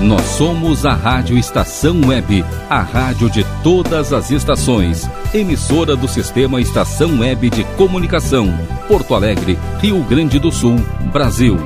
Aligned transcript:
Nós 0.00 0.22
somos 0.22 0.84
a 0.84 0.92
Rádio 0.92 1.38
Estação 1.38 1.98
Web, 2.06 2.44
a 2.68 2.80
rádio 2.82 3.30
de 3.30 3.44
todas 3.62 4.12
as 4.12 4.30
estações. 4.30 5.08
Emissora 5.32 5.96
do 5.96 6.06
Sistema 6.06 6.60
Estação 6.60 7.20
Web 7.20 7.48
de 7.48 7.64
Comunicação. 7.76 8.52
Porto 8.86 9.14
Alegre, 9.14 9.58
Rio 9.80 10.02
Grande 10.04 10.38
do 10.38 10.52
Sul, 10.52 10.76
Brasil. 11.12 11.56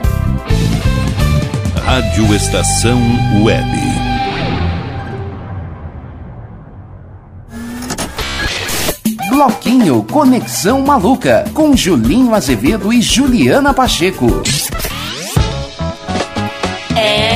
Rádio 1.85 2.33
Estação 2.33 3.01
Web. 3.43 3.69
Bloquinho 9.29 10.05
Conexão 10.05 10.83
Maluca, 10.83 11.47
com 11.53 11.77
Julinho 11.77 12.33
Azevedo 12.33 12.93
e 12.93 13.03
Juliana 13.03 13.75
Pacheco. 13.75 14.27
É 16.95 17.30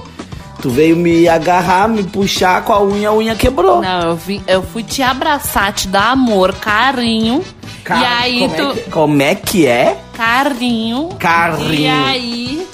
Tu 0.60 0.70
veio 0.70 0.96
me 0.96 1.28
agarrar, 1.28 1.88
me 1.88 2.02
puxar 2.02 2.64
com 2.64 2.72
a 2.72 2.82
unha, 2.82 3.08
a 3.10 3.14
unha 3.14 3.34
quebrou. 3.36 3.80
Não, 3.80 4.08
eu, 4.10 4.16
vi, 4.16 4.42
eu 4.46 4.62
fui 4.62 4.82
te 4.82 5.02
abraçar, 5.02 5.72
te 5.72 5.86
dar 5.86 6.10
amor, 6.10 6.52
carinho. 6.54 7.44
Cara, 7.84 8.00
e 8.00 8.04
aí 8.04 8.38
como 8.40 8.54
tu. 8.56 8.62
É 8.62 8.74
que, 8.82 8.90
como 8.90 9.22
é 9.22 9.34
que 9.34 9.66
é? 9.66 9.98
Carinho. 10.16 11.10
Carinho. 11.18 11.72
E 11.72 11.88
aí 11.88 12.66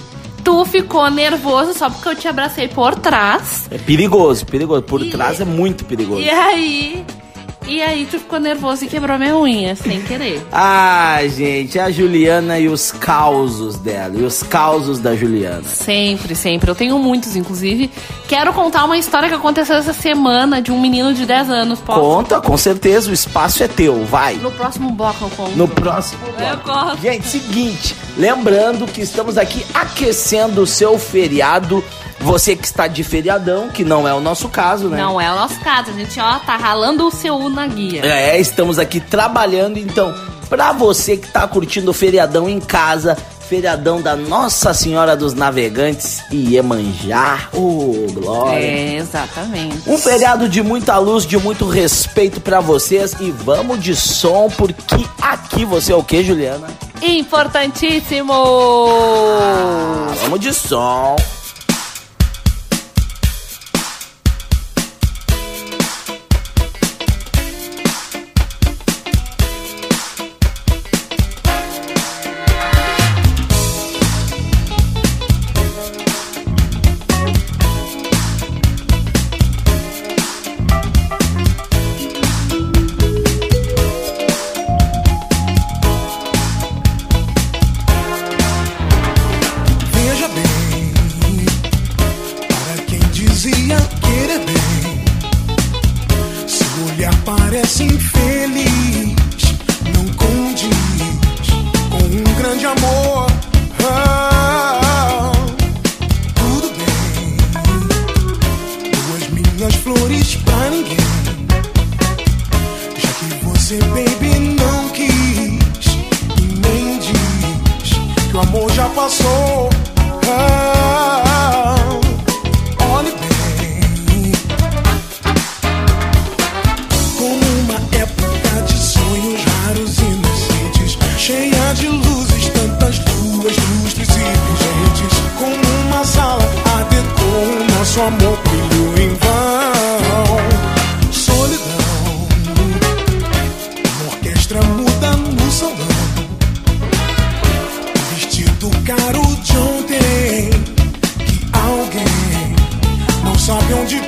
tu 0.43 0.65
ficou 0.65 1.11
nervoso 1.11 1.73
só 1.79 1.89
porque 1.91 2.09
eu 2.09 2.17
te 2.17 2.27
abracei 2.27 2.69
por 2.69 2.95
trás. 2.97 3.67
É 3.71 3.79
perigoso, 3.79 4.47
perigoso. 4.47 4.83
Por 4.83 5.03
E- 5.03 5.11
trás 5.11 5.41
é 5.41 5.45
muito 5.45 5.85
perigoso. 5.85 6.21
E 6.21 6.31
aí. 6.31 7.05
E 7.67 7.81
aí 7.81 8.07
tu 8.07 8.19
ficou 8.19 8.39
nervoso 8.39 8.85
e 8.85 8.89
quebrou 8.89 9.19
minha 9.19 9.37
unha, 9.37 9.75
sem 9.75 10.03
querer. 10.03 10.45
Ah, 10.53 11.19
gente, 11.27 11.79
a 11.79 11.91
Juliana 11.91 12.59
e 12.59 12.69
os 12.69 12.93
causos 12.93 13.77
dela. 13.77 14.15
E 14.17 14.23
os 14.23 14.43
causos 14.43 14.99
da 14.99 15.17
Juliana. 15.17 15.63
Sempre, 15.65 16.35
sempre. 16.35 16.71
Eu 16.71 16.75
tenho 16.75 16.99
muitos, 16.99 17.37
inclusive. 17.37 17.91
Quero 18.29 18.53
contar 18.53 18.85
uma 18.85 18.99
história 18.99 19.29
que 19.29 19.35
aconteceu 19.35 19.77
essa 19.77 19.95
semana 19.95 20.61
de 20.61 20.71
um 20.71 20.81
menino 20.81 21.15
de 21.15 21.25
10 21.25 21.51
anos. 21.51 21.81
Posso? 21.81 22.01
Conta, 22.01 22.41
com 22.41 22.57
certeza, 22.57 23.11
o 23.11 23.15
espaço 23.15 23.63
é 23.63 23.69
teu, 23.69 24.05
vai. 24.05 24.35
No 24.35 24.51
próximo 24.51 24.91
bloco 24.91 25.25
eu 25.25 25.31
conto. 25.31 25.57
No 25.57 25.69
próximo 25.69 26.21
Eu 26.39 26.57
bloco. 26.59 27.01
Gente, 27.01 27.27
seguinte, 27.27 27.97
lembrando 28.17 28.87
que 28.87 29.01
estamos 29.01 29.39
aqui 29.39 29.65
aquecendo 29.73 30.63
o 30.63 30.67
seu 30.67 30.99
feriado. 30.99 31.83
Você 32.25 32.57
que 32.57 32.65
está 32.65 32.87
de 32.87 33.05
feriadão, 33.05 33.69
que 33.69 33.85
não 33.85 34.09
é 34.09 34.15
o 34.15 34.19
nosso 34.19 34.49
caso, 34.49 34.89
né? 34.89 34.97
Não 34.97 35.21
é 35.21 35.31
o 35.31 35.35
nosso 35.35 35.61
caso. 35.61 35.91
A 35.91 35.93
gente, 35.93 36.19
ó, 36.19 36.39
tá 36.39 36.57
ralando 36.57 37.07
o 37.07 37.11
seu 37.11 37.35
U 37.37 37.51
na 37.51 37.67
guia. 37.67 38.01
É, 38.03 38.41
estamos 38.41 38.79
aqui 38.79 38.99
trabalhando, 38.99 39.79
então, 39.79 40.15
pra 40.49 40.73
você 40.73 41.19
que 41.19 41.29
tá 41.29 41.47
curtindo 41.47 41.91
o 41.91 41.95
feriadão 41.95 42.49
em 42.49 42.59
casa, 42.61 43.15
feriadão 43.47 44.01
da 44.01 44.17
Nossa 44.17 44.73
Senhora 44.73 45.15
dos 45.15 45.35
Navegantes 45.35 46.23
e 46.31 46.55
Iemanjá, 46.55 47.51
ô 47.53 48.07
glória. 48.15 48.59
É, 48.59 48.97
exatamente. 48.97 49.87
Um 49.87 49.99
feriado 49.99 50.49
de 50.49 50.63
muita 50.63 50.97
luz, 50.97 51.27
de 51.27 51.37
muito 51.37 51.69
respeito 51.69 52.41
pra 52.41 52.59
vocês 52.59 53.15
e 53.21 53.31
vamos 53.31 53.83
de 53.83 53.95
som, 53.95 54.49
porque 54.49 55.05
aqui 55.21 55.67
você 55.67 55.93
é 55.93 55.97
o 55.97 56.03
que, 56.03 56.25
Juliana? 56.25 56.69
Importantíssimo! 57.03 58.33
Vamos 60.23 60.41
de 60.41 60.55
som. 60.55 61.17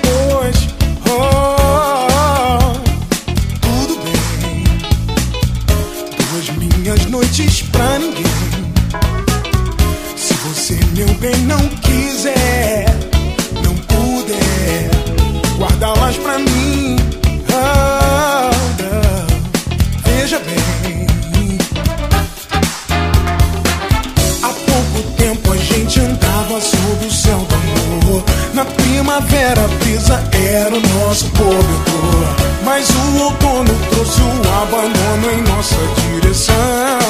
Sabe 0.06 0.12
onde 0.14 0.68
pôs. 0.68 0.68
Oh, 1.10 2.72
tudo 3.60 3.94
bem, 4.04 4.64
duas 6.16 6.46
minhas 6.56 7.06
noites 7.06 7.62
pra 7.62 7.98
ninguém. 7.98 8.24
Se 10.16 10.34
você, 10.34 10.78
meu 10.94 11.12
bem, 11.14 11.36
não 11.42 11.68
quiser, 11.68 12.55
primavera 29.16 29.66
brisa 29.81 30.22
era 30.32 30.75
o 30.75 30.81
nosso 30.81 31.31
cobertor. 31.31 32.37
Mas 32.65 32.88
o 32.91 33.22
outono 33.25 33.75
trouxe 33.91 34.21
o 34.21 34.63
abandono 34.63 35.30
em 35.33 35.42
nossa 35.42 35.77
direção. 36.03 37.05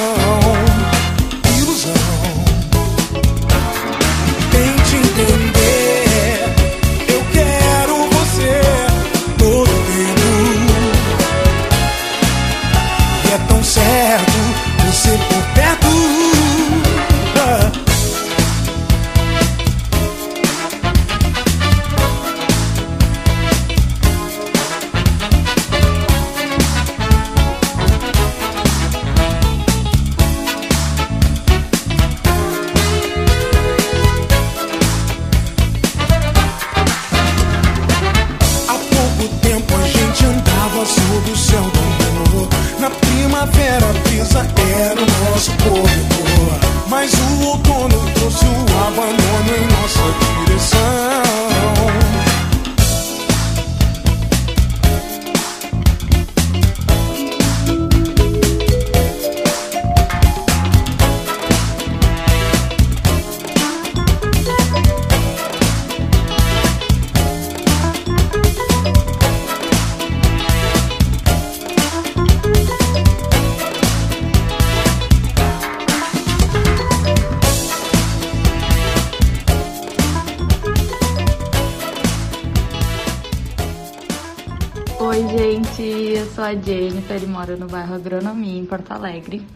Eu 86.26 86.34
sou 86.34 86.44
a 86.44 86.55
Jennifer 86.55 87.23
e 87.23 87.26
moro 87.26 87.56
no 87.56 87.69
bairro 87.69 87.94
Agronomia, 87.94 88.58
em 88.58 88.64
Porto 88.64 88.90
Alegre. 88.90 89.46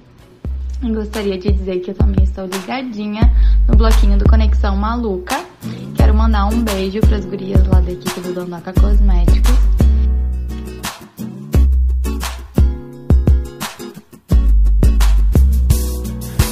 E 0.80 0.92
gostaria 0.92 1.36
de 1.36 1.50
dizer 1.50 1.80
que 1.80 1.90
eu 1.90 1.94
também 1.94 2.22
estou 2.22 2.46
ligadinha 2.46 3.22
no 3.68 3.76
bloquinho 3.76 4.16
do 4.16 4.24
Conexão 4.24 4.76
Maluca. 4.76 5.36
Quero 5.96 6.14
mandar 6.14 6.46
um 6.46 6.62
beijo 6.62 7.00
para 7.00 7.16
as 7.16 7.24
gurias 7.24 7.66
lá 7.66 7.80
da 7.80 7.90
equipe 7.90 8.20
do 8.20 8.32
Dondoca 8.32 8.72
Cosméticos. 8.72 9.50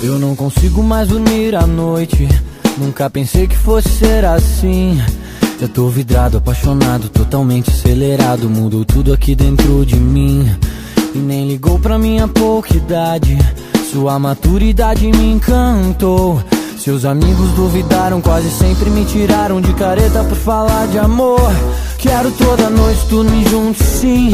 Eu 0.02 0.18
não 0.18 0.34
consigo 0.34 0.82
mais 0.82 1.08
dormir 1.08 1.54
à 1.54 1.66
noite. 1.66 2.28
Nunca 2.76 3.08
pensei 3.08 3.46
que 3.46 3.56
fosse 3.56 3.88
ser 3.88 4.24
assim. 4.24 4.98
Já 5.60 5.66
tô 5.66 5.88
vidrado, 5.88 6.38
apaixonado, 6.38 7.08
totalmente 7.08 7.68
acelerado. 7.68 8.48
Mudou 8.48 8.84
tudo 8.84 9.12
aqui 9.12 9.34
dentro 9.34 9.84
de 9.84 9.96
mim. 9.96 10.48
E 11.12 11.18
nem 11.18 11.48
ligou 11.48 11.80
pra 11.80 11.98
minha 11.98 12.28
pouca 12.28 12.76
idade. 12.76 13.36
Sua 13.90 14.20
maturidade 14.20 15.10
me 15.10 15.32
encantou. 15.32 16.40
Seus 16.78 17.04
amigos 17.04 17.50
duvidaram, 17.56 18.20
quase 18.20 18.48
sempre 18.50 18.88
me 18.88 19.04
tiraram 19.04 19.60
de 19.60 19.72
careta 19.72 20.22
por 20.22 20.36
falar 20.36 20.86
de 20.86 20.98
amor. 20.98 21.50
Quero 21.98 22.30
toda 22.30 22.70
noite 22.70 23.06
dormir 23.06 23.48
juntos, 23.48 23.84
sim. 23.84 24.30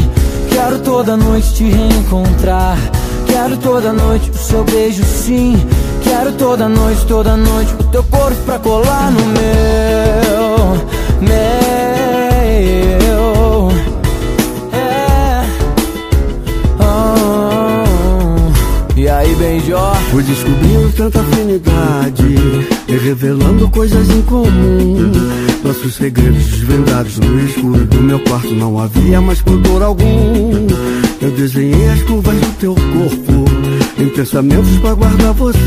Quero 0.49 0.77
toda 0.79 1.17
noite 1.17 1.55
te 1.55 1.63
reencontrar. 1.63 2.77
Quero 3.25 3.57
toda 3.57 3.91
noite 3.91 4.29
o 4.29 4.37
seu 4.37 4.63
beijo, 4.63 5.03
sim. 5.03 5.55
Quero 6.03 6.33
toda 6.33 6.69
noite, 6.69 7.03
toda 7.07 7.35
noite 7.35 7.73
o 7.79 7.83
teu 7.85 8.03
corpo 8.03 8.39
pra 8.43 8.59
colar 8.59 9.11
no 9.11 9.25
meu 9.25 11.04
meu. 11.25 13.71
É. 14.71 15.43
Oh. 16.79 18.99
E 18.99 19.09
aí, 19.09 19.35
Benjó? 19.35 19.93
Fui 20.11 20.23
descobrindo 20.23 20.91
tanta 20.95 21.19
afinidade 21.21 22.35
e 22.87 22.97
revelando 22.97 23.69
coisas 23.69 24.09
em 24.09 24.21
comum. 24.21 25.11
Nossos 25.63 25.95
segredos 25.95 26.45
desvendados 26.45 27.17
no 27.19 27.39
escuro 27.43 27.85
do 27.85 28.01
meu 28.01 28.19
quarto 28.19 28.53
não 28.53 28.77
havia 28.79 29.19
mais 29.19 29.41
pudor 29.41 29.81
algum. 29.81 30.67
Eu 31.21 31.31
desenhei 31.31 31.89
as 31.89 32.01
curvas 32.03 32.35
do 32.35 32.53
teu 32.59 32.75
corpo 32.75 33.45
em 33.97 34.09
pensamentos 34.09 34.77
pra 34.79 34.93
guardar 34.93 35.33
você. 35.33 35.57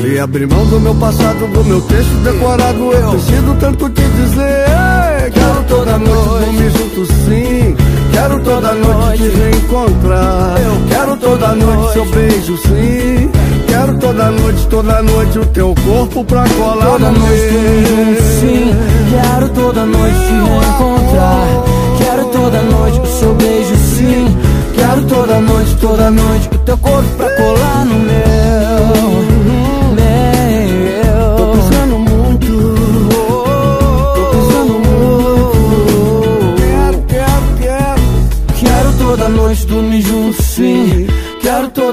E 0.00 0.18
abrir 0.18 0.46
mão 0.46 0.64
do 0.66 0.80
meu 0.80 0.94
passado, 0.94 1.46
do 1.52 1.64
meu 1.64 1.80
texto 1.82 2.14
decorado. 2.22 2.92
Eu 2.92 3.10
preciso 3.10 3.54
tanto 3.58 3.90
te 3.90 4.02
dizer. 4.02 5.32
Quero 5.32 5.64
toda 5.68 5.98
noite 5.98 6.28
dormir 6.38 6.70
junto 6.70 7.06
sim. 7.06 7.76
Quero 8.12 8.40
toda 8.40 8.74
noite 8.74 9.22
te 9.22 9.28
reencontrar. 9.28 10.60
Eu 10.60 10.88
quero 10.88 11.16
toda 11.16 11.48
noite 11.54 11.92
seu 11.92 12.04
beijo 12.06 12.56
sim. 12.58 13.30
Quero 13.66 13.98
toda 13.98 14.30
noite, 14.30 14.66
toda 14.68 15.02
noite 15.02 15.38
o 15.38 15.46
teu 15.46 15.74
corpo 15.84 16.24
pra 16.24 16.44
colar 16.48 16.86
toda 16.86 17.10
no 17.10 17.18
noite 17.18 17.52
meu. 17.52 18.22
sim. 18.40 18.74
Quero 19.10 19.48
toda 19.50 19.84
noite 19.84 20.16
te 20.16 20.32
reencontrar. 20.32 21.64
Quero 21.98 22.24
toda 22.26 22.62
noite 22.62 23.00
o 23.00 23.06
seu 23.06 23.34
beijo 23.34 23.76
sim. 23.76 24.36
Quero 24.74 25.02
toda 25.06 25.40
noite, 25.40 25.76
toda 25.76 26.10
noite 26.10 26.48
o 26.54 26.58
teu 26.58 26.78
corpo 26.78 27.08
pra 27.16 27.37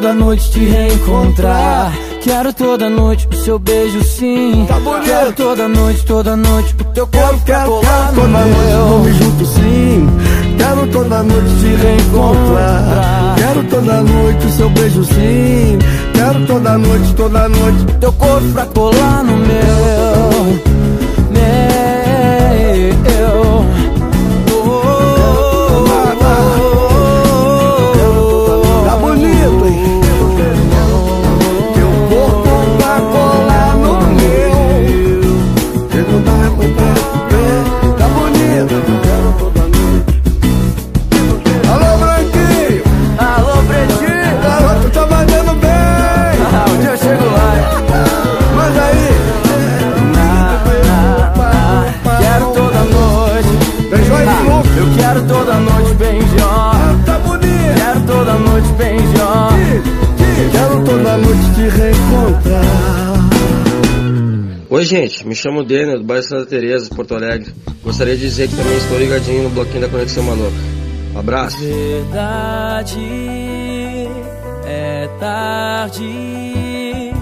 toda 0.06 0.14
noite 0.14 0.52
te 0.52 0.60
reencontrar. 0.60 1.92
Quero 2.22 2.54
toda 2.54 2.90
noite 2.92 3.28
o 3.28 3.36
seu 3.38 3.58
beijo, 3.58 4.04
sim. 4.04 4.68
Tá. 4.68 4.76
Quero 5.04 5.34
toda 5.34 5.68
noite, 5.68 6.06
toda 6.06 6.36
noite 6.36 6.76
o 6.80 6.84
teu 6.94 7.08
corpo 7.08 7.40
pra 7.40 7.56
quero, 7.56 7.70
colar 7.72 8.14
quero 8.14 8.22
toda 8.22 8.28
noite 8.28 8.58
meu. 8.60 8.88
dormir 8.88 9.14
junto 9.14 9.46
sim. 9.48 10.10
Quero 10.58 10.88
toda 10.92 11.24
noite 11.24 11.50
te 11.60 11.76
reencontrar. 11.76 13.36
Quero 13.36 13.64
toda 13.64 14.02
noite 14.02 14.46
o 14.46 14.52
seu 14.52 14.70
beijo 14.70 15.04
sim. 15.06 15.80
Quero 16.14 16.46
toda 16.46 16.78
noite, 16.78 17.14
toda 17.16 17.50
noite. 17.50 17.86
Teu 18.00 18.14
corpo 18.14 18.48
pra 18.54 18.66
colar 18.68 19.24
no. 19.24 19.38
Meu. 19.38 20.15
Quero 60.52 60.84
toda 60.84 61.18
noite 61.18 61.56
te 61.56 61.70
reencontrar. 61.70 63.26
Oi, 64.70 64.84
gente, 64.84 65.26
me 65.28 65.36
chamo 65.36 65.64
Daniel, 65.64 66.00
do 66.00 66.04
bairro 66.04 66.24
Santa 66.24 66.46
Teresa, 66.48 66.90
Porto 66.94 67.16
Alegre. 67.16 67.54
Gostaria 67.84 68.16
de 68.16 68.22
dizer 68.22 68.50
que 68.50 68.56
também 68.56 68.76
estou 68.78 68.98
ligadinho 68.98 69.44
no 69.44 69.50
bloquinho 69.50 69.82
da 69.82 69.90
Conexão 69.90 70.24
Maluca. 70.24 70.58
Um 71.14 71.20
abraço. 71.20 71.58
Verdade 71.60 73.00
é 74.66 75.08
tarde 75.20 77.14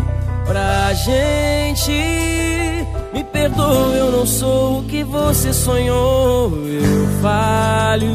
pra 0.45 0.93
gente. 0.93 1.91
Me 3.13 3.23
perdoe, 3.25 3.97
eu 3.97 4.11
não 4.11 4.25
sou 4.25 4.79
o 4.79 4.83
que 4.85 5.03
você 5.03 5.53
sonhou. 5.53 6.51
Eu 6.65 7.07
falho, 7.21 8.09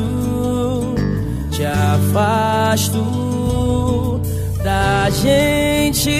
te 1.50 1.64
afasto 1.64 3.27
da 4.68 5.08
gente. 5.08 6.10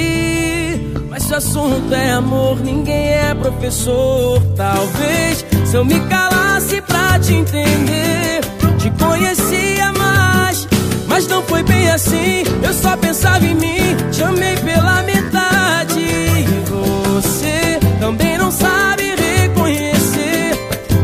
Mas 1.11 1.25
se 1.25 1.33
o 1.35 1.37
assunto 1.37 1.93
é 1.93 2.12
amor, 2.12 2.59
ninguém 2.61 3.09
é 3.11 3.35
professor. 3.35 4.43
Talvez 4.57 5.45
se 5.67 5.76
eu 5.76 5.85
me 5.85 6.00
calasse 6.09 6.81
pra 6.81 7.19
te 7.19 7.35
entender, 7.35 8.40
te 8.78 8.90
conhecia 9.05 9.93
mais. 9.93 10.67
Mas 11.07 11.26
não 11.26 11.43
foi 11.43 11.62
bem 11.62 11.90
assim, 11.90 12.43
eu 12.62 12.73
só 12.73 12.97
pensava 12.97 13.45
em 13.45 13.55
mim, 13.55 13.97
te 14.11 14.23
amei 14.23 14.57
pela 14.57 15.02
metade. 15.02 16.00
E 16.00 16.64
você 16.71 17.78
também 18.00 18.38
não 18.38 18.50
sabe 18.50 19.14
reconhecer, 19.14 20.52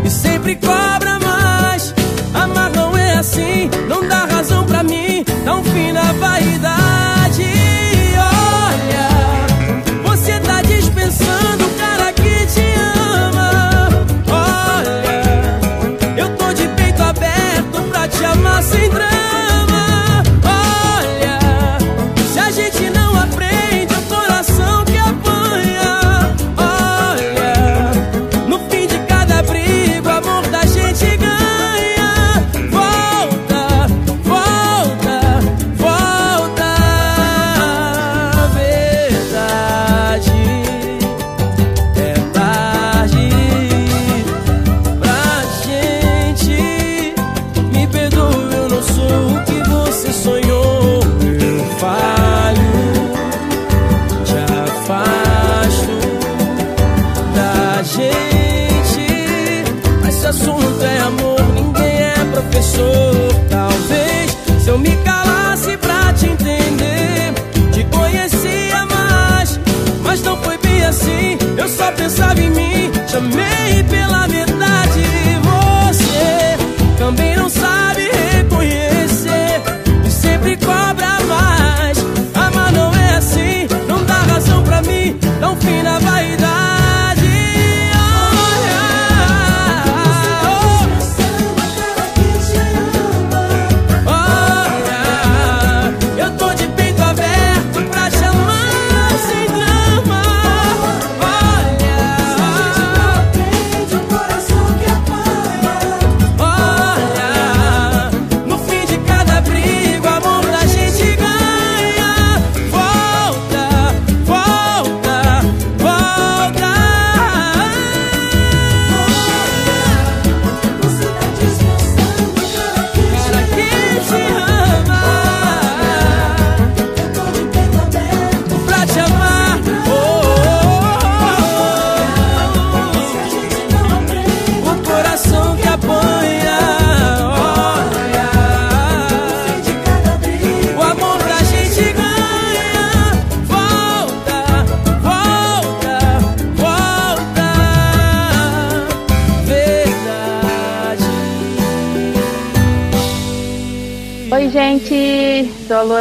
e 0.02 0.08
sempre 0.08 0.56
cobra 0.56 1.18
mais. 1.18 1.23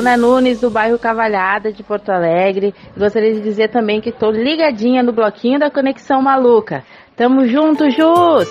Sou 0.04 0.10
a 0.10 0.16
Luana 0.16 0.18
Nunes, 0.18 0.60
do 0.60 0.70
bairro 0.70 1.00
Cavalhada, 1.00 1.72
de 1.72 1.82
Porto 1.82 2.10
Alegre. 2.10 2.76
Gostaria 2.98 3.34
de 3.34 3.42
dizer 3.42 3.70
também 3.70 4.02
que 4.02 4.10
estou 4.10 4.32
ligadinha 4.32 5.02
no 5.02 5.14
bloquinho 5.14 5.58
da 5.58 5.72
Conexão 5.72 6.22
Maluca. 6.22 6.84
Tamo 7.16 7.48
junto, 7.48 7.90
Jus! 7.90 8.50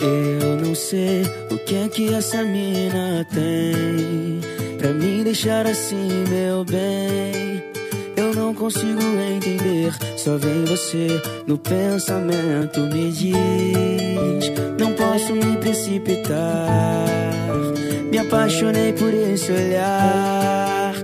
Eu 0.00 0.56
não 0.64 0.74
sei 0.74 1.22
o 1.50 1.58
que 1.58 1.76
é 1.76 1.88
que 1.88 2.14
essa 2.14 2.42
mina 2.44 3.26
tem 3.34 4.40
Pra 4.78 4.90
me 4.90 5.24
deixar 5.24 5.66
assim, 5.66 6.05
você 10.96 11.22
no 11.46 11.58
pensamento 11.58 12.80
Me 12.80 13.12
diz 13.12 14.52
Não 14.78 14.92
posso 14.94 15.32
me 15.32 15.56
precipitar 15.58 17.06
Me 18.10 18.18
apaixonei 18.18 18.92
por 18.92 19.12
esse 19.12 19.52
olhar 19.52 20.94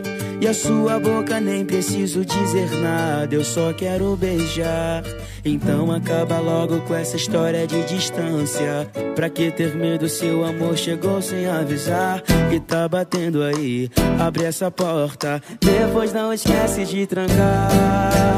e 0.41 0.49
a 0.49 0.53
sua 0.53 0.99
boca 0.99 1.39
nem 1.39 1.65
preciso 1.65 2.25
dizer 2.25 2.69
nada, 2.81 3.33
eu 3.33 3.45
só 3.45 3.73
quero 3.73 4.17
beijar. 4.17 5.05
Então 5.45 5.93
acaba 5.93 6.41
logo 6.41 6.81
com 6.81 6.97
essa 6.97 7.17
história 7.17 7.65
de 7.65 7.81
distância. 7.85 8.91
Pra 9.15 9.31
que 9.31 9.53
ter 9.53 9.77
medo 9.77 10.09
se 10.09 10.27
o 10.27 10.45
amor 10.45 10.77
chegou 10.77 11.23
sem 11.23 11.47
avisar? 11.47 12.25
E 12.53 12.59
tá 12.59 12.89
batendo 12.89 13.41
aí, 13.41 13.89
abre 14.19 14.43
essa 14.43 14.69
porta. 14.69 15.41
Depois 15.61 16.13
não 16.13 16.33
esquece 16.33 16.87
de 16.87 17.07
trancar. 17.07 18.32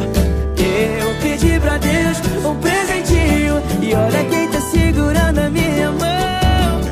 Pra 1.65 1.79
Deus 1.79 2.19
um 2.45 2.55
presentinho. 2.57 3.63
E 3.81 3.95
olha 3.95 4.23
quem 4.27 4.51
tá 4.51 4.61
segurando 4.61 5.39
a 5.39 5.49
minha 5.49 5.91
mão. 5.93 6.83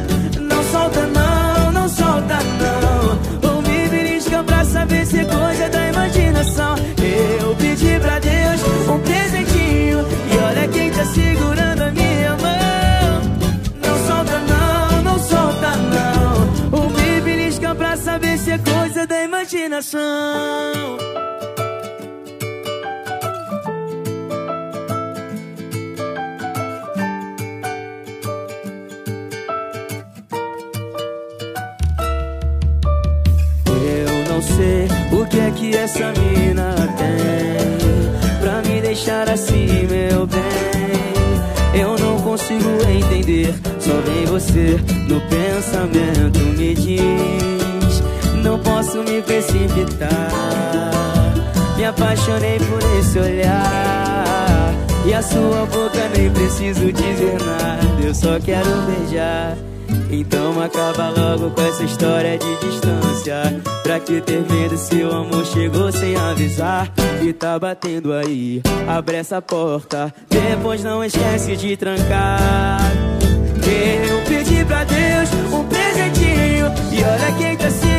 Não 0.40 0.64
solta, 0.64 1.06
não, 1.08 1.72
não 1.72 1.86
solta, 1.90 2.38
não. 2.58 3.18
Ou 3.50 3.60
me 3.60 3.86
pra 4.46 4.64
saber 4.64 5.04
se 5.04 5.18
é 5.18 5.26
coisa 5.26 5.68
da 5.68 5.88
imaginação. 5.88 6.76
Eu 6.96 7.54
pedi 7.56 8.00
pra 8.00 8.18
Deus 8.18 8.62
um 8.88 8.98
presentinho. 9.00 10.06
E 10.32 10.38
olha 10.38 10.66
quem 10.68 10.90
tá 10.90 11.04
segurando 11.04 11.82
a 11.82 11.90
minha 11.90 12.30
mão. 12.30 13.20
Não 13.86 13.98
solta, 14.06 14.38
não, 14.38 15.02
não 15.02 15.18
solta, 15.18 15.76
não. 15.76 16.48
Ou 16.80 16.88
me 16.88 17.20
pra 17.74 17.94
saber 17.98 18.38
se 18.38 18.52
é 18.52 18.58
coisa 18.58 19.06
da 19.06 19.22
imaginação. 19.22 21.20
Que 35.32 35.40
é 35.40 35.50
que 35.50 35.74
essa 35.74 36.12
mina 36.12 36.74
tem 36.98 38.38
Pra 38.40 38.60
me 38.62 38.80
deixar 38.82 39.28
assim, 39.30 39.86
meu 39.86 40.26
bem? 40.26 41.80
Eu 41.80 41.96
não 41.98 42.20
consigo 42.20 42.68
entender 42.86 43.54
Só 43.80 43.92
vem 44.02 44.26
você 44.26 44.78
no 45.08 45.20
pensamento 45.22 46.38
Me 46.56 46.74
diz 46.74 48.02
Não 48.44 48.58
posso 48.58 48.98
me 48.98 49.22
precipitar. 49.22 50.10
Me 51.76 51.86
apaixonei 51.86 52.58
por 52.58 52.98
esse 52.98 53.18
olhar 53.18 54.74
E 55.06 55.14
a 55.14 55.22
sua 55.22 55.66
boca 55.66 56.10
nem 56.14 56.30
preciso 56.30 56.92
dizer 56.92 57.38
nada 57.40 58.06
Eu 58.06 58.14
só 58.14 58.38
quero 58.38 58.68
beijar 58.82 59.56
então 60.12 60.62
acaba 60.62 61.08
logo 61.08 61.50
com 61.50 61.62
essa 61.62 61.82
história 61.84 62.38
de 62.38 62.56
distância. 62.56 63.62
Pra 63.82 63.98
que 63.98 64.20
ter 64.20 64.40
medo 64.50 64.76
se 64.76 65.02
o 65.02 65.10
amor 65.10 65.44
chegou 65.46 65.90
sem 65.90 66.14
avisar? 66.16 66.92
E 67.22 67.32
tá 67.32 67.58
batendo 67.58 68.12
aí, 68.12 68.62
abre 68.86 69.16
essa 69.16 69.40
porta. 69.40 70.12
Depois 70.28 70.84
não 70.84 71.02
esquece 71.02 71.56
de 71.56 71.76
trancar. 71.76 72.80
Eu 74.08 74.20
pedi 74.24 74.64
pra 74.64 74.84
Deus 74.84 75.30
um 75.52 75.64
presentinho 75.64 76.66
E 76.92 77.02
olha 77.02 77.32
quem 77.38 77.56
tá 77.56 77.70
segurando 77.70 77.91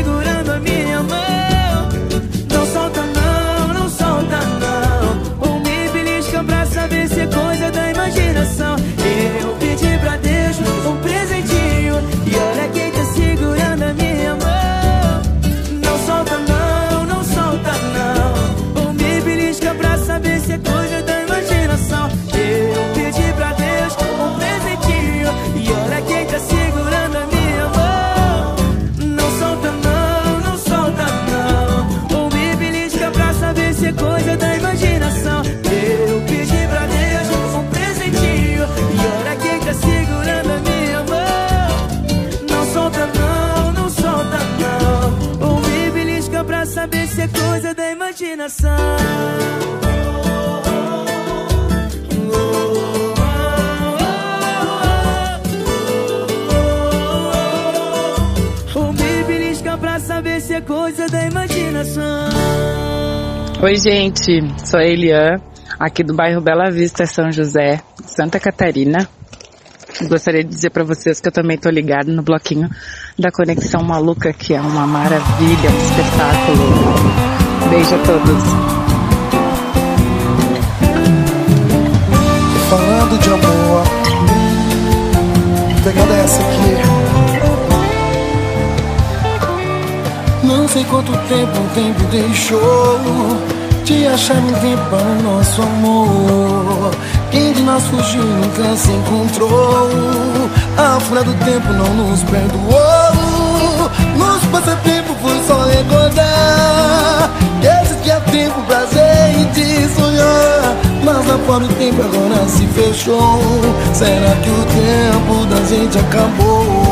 Oi, 63.61 63.75
gente. 63.77 64.41
Sou 64.65 64.79
a 64.79 64.83
Elian, 64.83 65.41
aqui 65.79 66.03
do 66.03 66.13
bairro 66.13 66.41
Bela 66.41 66.69
Vista, 66.69 67.05
São 67.05 67.31
José, 67.31 67.81
Santa 68.05 68.39
Catarina. 68.39 69.07
Gostaria 70.09 70.43
de 70.43 70.49
dizer 70.49 70.71
pra 70.71 70.83
vocês 70.83 71.21
que 71.21 71.27
eu 71.27 71.31
também 71.31 71.57
tô 71.57 71.69
ligado 71.69 72.11
no 72.11 72.21
bloquinho 72.21 72.69
da 73.17 73.31
Conexão 73.31 73.83
Maluca, 73.83 74.33
que 74.33 74.53
é 74.53 74.59
uma 74.59 74.85
maravilha, 74.85 75.69
um 75.69 75.77
espetáculo. 75.77 77.42
Beijo 77.73 77.95
a 77.95 77.97
todos. 78.05 78.43
Falando 82.69 83.19
de 83.19 83.29
amor 83.29 83.83
Pegada 85.83 86.13
essa 86.13 86.39
aqui. 86.43 86.77
Não 90.45 90.67
sei 90.67 90.83
quanto 90.83 91.11
tempo 91.27 91.59
o 91.59 91.69
tempo 91.73 92.03
deixou 92.11 92.99
De 93.83 94.05
achar 94.05 94.37
um 94.37 94.51
para 94.91 95.01
o 95.01 95.23
nosso 95.23 95.63
amor. 95.63 96.91
Quem 97.31 97.53
de 97.53 97.63
nós 97.63 97.83
fugiu 97.87 98.23
nunca 98.23 98.75
se 98.75 98.91
encontrou? 98.91 99.89
A 100.77 100.99
fúria 100.99 101.23
do 101.23 101.33
tempo 101.43 101.73
não 101.73 101.91
nos 101.95 102.21
perdoou. 102.21 103.89
Nosso 104.15 104.47
passatempo 104.49 105.15
foi 105.23 105.41
só 105.47 105.63
recordar 105.63 106.22
Fora 111.39 111.65
o 111.65 111.67
tempo 111.67 111.99
agora 112.01 112.47
se 112.47 112.65
fechou. 112.67 113.39
Será 113.91 114.35
que 114.35 114.49
o 114.49 114.65
tempo 114.71 115.45
da 115.47 115.65
gente 115.65 115.97
acabou? 115.97 116.85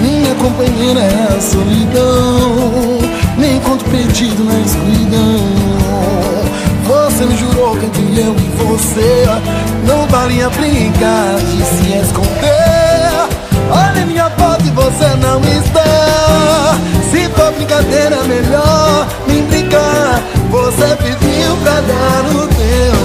Minha 0.00 0.34
companheira 0.36 1.00
é 1.00 1.36
a 1.36 1.40
solidão. 1.40 2.98
Me 3.36 3.56
encontro 3.56 3.88
perdido 3.90 4.44
na 4.44 4.58
escuridão. 4.60 5.84
Você 6.86 7.26
me 7.26 7.36
jurou 7.36 7.76
que 7.76 7.86
entre 7.86 8.20
eu 8.20 8.34
e 8.34 8.62
você 8.62 9.24
Não 9.86 10.06
valia 10.08 10.48
brincar 10.50 11.36
de 11.36 11.64
se 11.64 11.98
esconder. 11.98 13.28
Olha 13.70 14.06
minha 14.06 14.30
foto 14.30 14.64
e 14.66 14.70
você 14.70 15.08
não 15.16 15.40
está. 15.40 16.78
Se 17.10 17.28
for 17.28 17.52
brincadeira 17.52 18.22
melhor 18.24 19.06
nem 19.28 19.42
brincar. 19.44 20.22
Você 20.50 20.96
pediu 20.96 21.56
pra 21.62 21.80
dar 21.80 22.24
o 22.36 22.46
tempo 22.48 22.54
Eu 22.64 23.03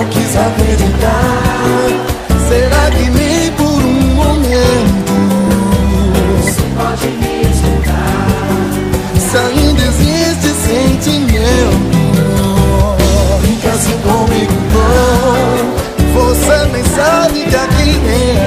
não 0.00 0.08
quis 0.08 0.36
acreditar 0.36 1.60
Será 2.48 2.90
que 2.90 3.10
nem 3.10 3.52
por 3.52 3.66
um 3.66 4.14
momento 4.14 5.12
Você 6.40 6.62
pode 6.74 7.06
me 7.18 7.42
escutar 7.42 8.26
Se 9.18 9.36
ainda 9.36 9.82
existe 9.82 10.48
sentimento. 10.66 11.90
Brinca 13.42 13.68
assim 13.70 13.98
comigo, 13.98 14.52
não. 14.72 15.60
Você 16.14 16.56
nem 16.72 16.84
sabe 16.84 17.44
que 17.44 17.56
aqui 17.56 17.90
dentro, 18.00 18.39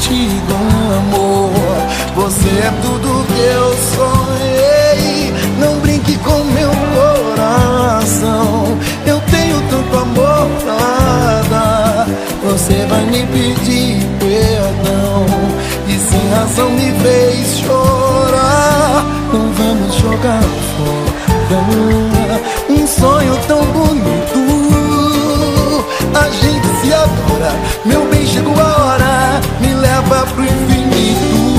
sentido, 0.00 0.54
amor. 0.98 1.50
Você 2.14 2.48
é 2.48 2.72
tudo 2.82 3.26
que 3.26 3.40
eu 3.40 3.76
sonhei. 3.96 5.34
Não 5.58 5.78
brinque 5.80 6.16
com 6.18 6.42
meu 6.44 6.70
coração. 6.94 8.78
Eu 9.06 9.20
tenho 9.30 9.60
tanto 9.68 9.96
amor 9.98 10.48
pra 10.64 11.42
dar. 11.50 12.08
Você 12.44 12.86
vai 12.86 13.04
me 13.06 13.26
pedir 13.26 14.06
perdão. 14.18 15.26
E 15.86 15.98
sem 15.98 16.30
razão 16.30 16.70
me 16.70 16.92
fez 17.02 17.58
chorar. 17.58 19.04
Não 19.32 19.52
vamos 19.52 19.94
jogar 19.96 20.42
fora 20.76 21.20
um 22.68 22.86
sonho 22.86 23.36
tão 23.46 23.64
bonito. 23.66 24.40
A 26.14 26.30
gente 26.30 26.66
se 26.80 26.92
adora. 26.92 27.52
Meu 27.84 28.08
bem, 28.08 28.26
chegou 28.26 28.54
a 28.54 28.84
hora. 28.84 28.99
Leva 30.10 30.26
pro 30.26 30.42
infinito. 30.42 31.49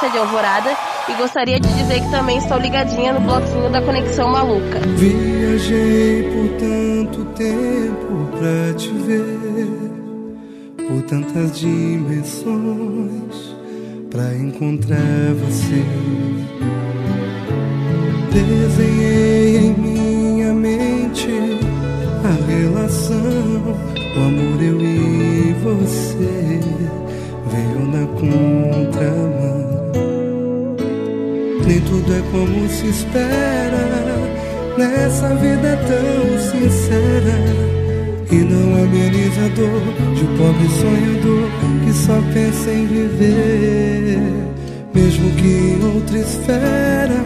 Vista 0.00 0.10
de 0.10 0.18
Alvorada, 0.18 0.76
e 1.08 1.14
gostaria 1.14 1.58
de 1.58 1.68
dizer 1.74 2.00
que 2.00 2.08
também 2.12 2.38
estou 2.38 2.56
ligadinha 2.56 3.12
no 3.14 3.20
bloquinho 3.20 3.68
da 3.68 3.82
Conexão 3.82 4.28
Maluca. 4.28 4.78
Viajei 4.94 6.22
por 6.22 6.48
tanto 6.56 7.24
tempo 7.34 8.28
pra 8.38 8.74
te 8.74 8.90
ver, 8.90 9.66
por 10.86 11.02
tantas 11.02 11.58
dimensões 11.58 12.46
pra 14.08 14.36
encontrar 14.36 15.34
você. 15.34 15.84
Desenhei 18.32 19.56
em 19.56 19.74
minha 19.74 20.54
mente 20.54 21.58
a 22.22 22.34
relação, 22.46 23.74
o 24.16 24.20
amor 24.20 24.62
eu 24.62 24.80
e 24.80 25.54
você 25.54 26.60
veio 27.50 27.84
na 27.88 28.06
contramão. 28.14 29.67
Nem 31.68 31.80
tudo 31.82 32.14
é 32.14 32.22
como 32.30 32.66
se 32.70 32.86
espera 32.86 33.84
nessa 34.78 35.34
vida 35.34 35.78
tão 35.86 36.38
sincera. 36.50 37.36
E 38.30 38.36
não 38.36 38.84
ameniza 38.84 39.44
a 39.44 39.48
dor 39.48 39.82
de 40.14 40.24
um 40.24 40.36
pobre 40.38 40.66
sonhador 40.80 41.50
que 41.84 41.92
só 41.92 42.22
pensa 42.32 42.70
em 42.70 42.86
viver. 42.86 44.18
Mesmo 44.94 45.30
que 45.32 45.46
em 45.46 45.84
outra 45.94 46.18
esfera, 46.18 47.22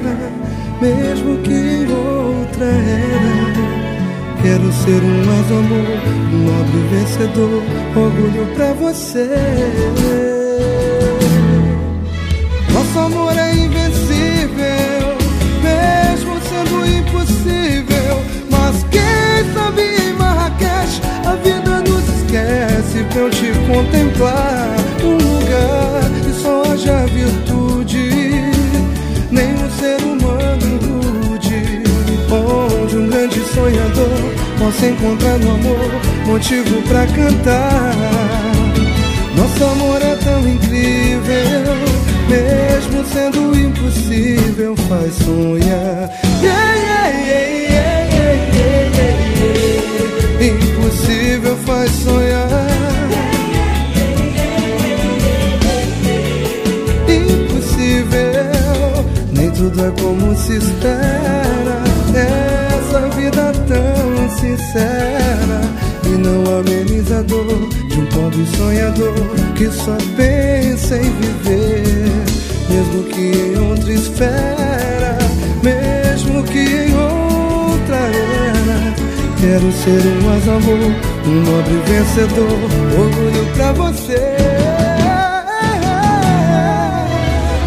mesmo 0.81 1.39
que 1.39 1.53
em 1.53 1.87
outra 1.93 2.65
era. 2.65 3.63
Quero 4.43 4.73
ser 4.73 5.05
um 5.05 5.25
mais 5.25 5.53
amor, 5.53 6.01
um 6.33 6.39
nobre 6.47 6.81
vencedor, 6.91 7.63
orgulho 7.95 8.47
pra 8.57 8.73
você. 8.73 9.29
Nosso 12.73 12.99
amor 12.99 13.32
impossível. 17.23 18.23
Mas 18.51 18.85
quem 18.91 19.53
sabe 19.55 19.83
em 19.83 20.13
Marrakech 20.15 21.01
a 21.25 21.35
vida 21.37 21.83
nos 21.83 22.03
esquece 22.17 23.05
pra 23.11 23.21
eu 23.21 23.31
te 23.31 23.53
contemplar. 23.67 24.77
Um 25.03 25.15
lugar 25.15 26.03
que 26.25 26.33
só 26.33 26.63
haja 26.73 27.07
virtude, 27.07 28.11
nenhum 29.31 29.71
ser 29.79 30.03
humano 30.03 30.79
rude. 30.83 31.83
Onde 32.31 32.97
um 32.97 33.09
grande 33.09 33.41
sonhador 33.55 34.33
possa 34.59 34.87
encontrar 34.87 35.39
no 35.39 35.51
amor 35.53 35.91
motivo 36.27 36.83
pra 36.83 37.07
cantar. 37.07 37.95
Nosso 39.37 39.65
amor 39.65 40.01
é 40.03 40.15
tão 40.17 40.47
incrível, 40.49 41.82
sendo 43.05 43.57
impossível, 43.57 44.77
faz 44.89 45.15
sonhar. 45.15 46.11
Yeah, 46.43 46.75
yeah, 46.77 47.09
yeah. 47.19 47.53
Impossível 50.43 51.57
faz 51.59 51.91
sonhar. 51.91 52.49
Impossível, 57.09 59.05
nem 59.33 59.51
tudo 59.53 59.87
é 59.87 59.91
como 60.01 60.35
se 60.37 60.57
espera. 60.57 61.83
Essa 62.15 63.09
vida 63.17 63.53
tão 63.69 64.29
sincera 64.39 65.61
e 66.05 66.09
não 66.09 66.59
ameniza 66.59 67.21
a 67.21 67.23
dor 67.23 67.69
de 67.89 68.01
um 68.01 68.07
pobre 68.07 68.45
sonhador 68.57 69.15
que 69.55 69.71
só 69.71 69.97
pensa 70.17 70.97
em 70.97 71.11
viver, 71.21 71.62
mesmo 72.73 73.03
que 73.05 73.21
em 73.21 73.59
outra 73.59 73.93
esfera, 73.93 75.19
mesmo 75.63 76.43
que 76.45 76.59
em 76.59 76.95
outra 76.95 77.97
era. 77.97 78.95
Quero 79.39 79.71
ser 79.73 80.01
um 80.07 80.21
mais 80.27 80.49
amor, 80.49 80.79
um 81.27 81.41
nobre 81.43 81.77
vencedor, 81.87 82.59
orgulho 82.99 83.47
pra 83.55 83.73
você. 83.73 84.37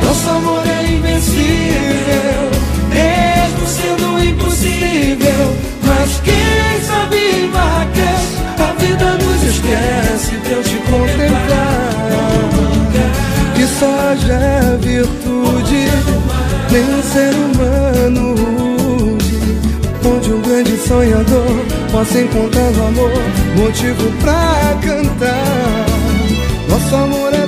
Nosso 0.04 0.30
amor 0.30 0.64
é 0.68 0.88
invencível, 0.92 2.50
mesmo 2.90 3.68
sendo 3.68 4.24
impossível. 4.24 5.75
Encontrar 22.14 22.72
no 22.72 22.88
amor 22.88 23.12
motivo 23.56 24.12
pra 24.22 24.78
cantar. 24.82 25.86
Nosso 26.70 26.96
amor 26.96 27.34
é 27.34 27.45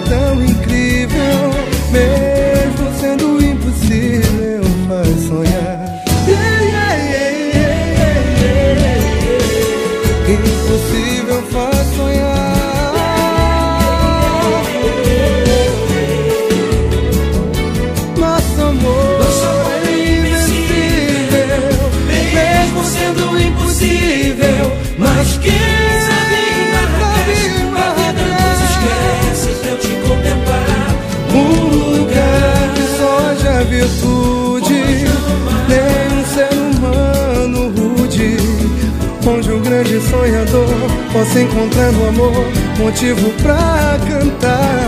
possa 41.28 41.42
encontrar 41.42 41.92
no 41.92 42.08
amor 42.08 42.32
motivo 42.78 43.30
pra 43.42 44.00
cantar. 44.08 44.86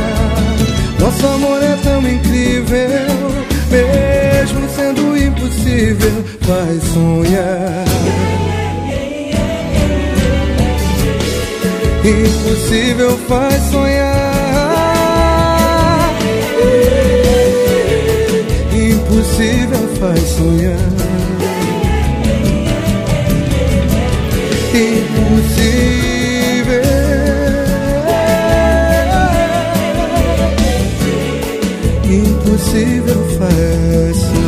Nosso 0.99 1.27
amor 1.27 1.61
é 1.61 1.75
tão 1.83 1.99
incrível, 2.07 2.87
mesmo 3.69 4.69
sendo 4.75 5.17
impossível, 5.17 6.23
faz 6.41 6.83
sonhar. 6.93 7.85
Impossível 12.03 13.17
faz 13.27 13.61
sonhar. 13.71 14.19
Impossível 18.73 19.89
faz 19.99 20.19
sonhar. 20.29 20.77
Impossível. 24.73 25.98
Impossível 32.59 33.15
faz 33.39 34.17
sonhar. 34.17 34.43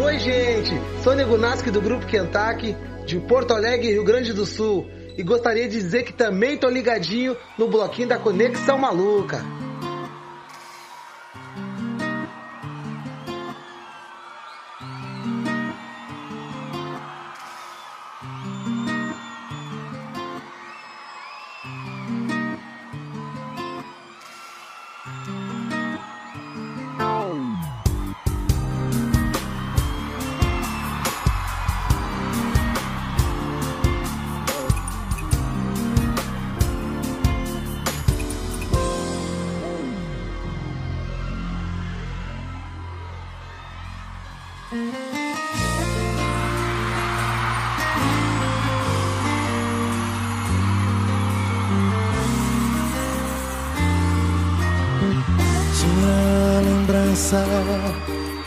Oi, 0.00 0.18
gente! 0.20 0.70
Sou 1.02 1.16
Nego 1.16 1.36
Nasque 1.36 1.72
do 1.72 1.80
Grupo 1.80 2.06
Kentucky, 2.06 2.76
de 3.04 3.18
Porto 3.18 3.52
Alegre, 3.52 3.90
Rio 3.90 4.04
Grande 4.04 4.32
do 4.32 4.46
Sul. 4.46 4.88
E 5.18 5.24
gostaria 5.24 5.68
de 5.68 5.76
dizer 5.76 6.04
que 6.04 6.12
também 6.12 6.56
tô 6.56 6.68
ligadinho 6.68 7.36
no 7.58 7.66
bloquinho 7.66 8.06
da 8.06 8.16
Conexão 8.16 8.78
Maluca. 8.78 9.44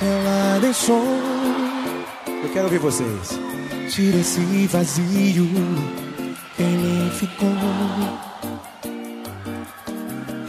Ela 0.02 0.60
deixou. 0.60 1.04
Eu 2.44 2.50
quero 2.52 2.66
ouvir 2.66 2.80
vocês. 2.80 3.40
Tira 3.90 4.18
esse 4.18 4.68
vazio, 4.68 5.44
mim 6.60 7.10
ficou. 7.12 7.48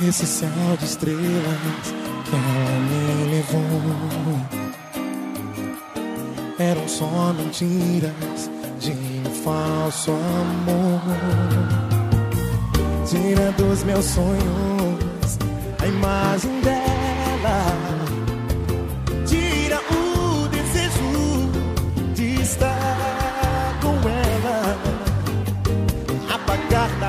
Esse 0.07 0.27
céu 0.27 0.77
de 0.79 0.85
estrelas 0.85 1.95
que 2.25 2.35
ela 2.35 2.81
me 2.89 3.31
levou. 3.31 4.41
Eram 6.59 6.89
só 6.89 7.33
mentiras 7.33 8.51
de 8.81 8.93
um 8.93 9.25
falso 9.45 10.11
amor. 10.13 11.01
Tira 13.07 13.53
dos 13.53 13.85
meus 13.85 14.05
sonhos 14.05 15.39
a 15.81 15.87
imagem 15.87 16.61
dela. 16.61 16.86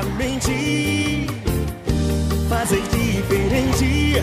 Mente, 0.04 1.26
fazer 2.48 2.82
diferente. 2.82 4.22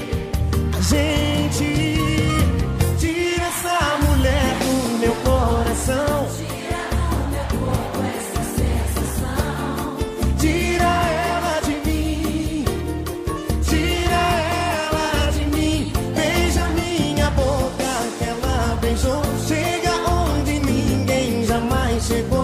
A 0.77 0.81
gente 0.81 1.97
tira 2.97 3.43
essa 3.43 3.97
mulher 4.07 4.57
do 4.59 4.99
meu 4.99 5.15
coração. 5.15 6.27
Tira 10.39 10.85
ela 10.85 11.59
de 11.61 11.89
mim. 11.89 12.65
Tira 13.63 14.23
ela 14.87 15.31
de 15.31 15.45
mim, 15.55 15.93
beija 16.15 16.67
minha 16.69 17.29
boca 17.31 17.91
que 18.17 18.23
ela 18.23 18.77
beijou. 18.81 19.23
Chega 19.45 19.91
onde 20.09 20.59
ninguém 20.59 21.45
jamais 21.45 22.03
chegou. 22.05 22.34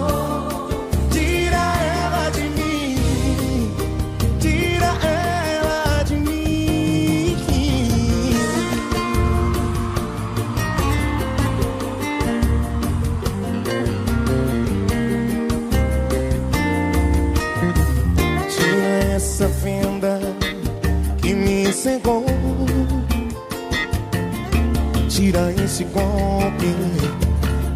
Tira 25.32 25.64
esse 25.64 25.84
golpe 25.84 26.76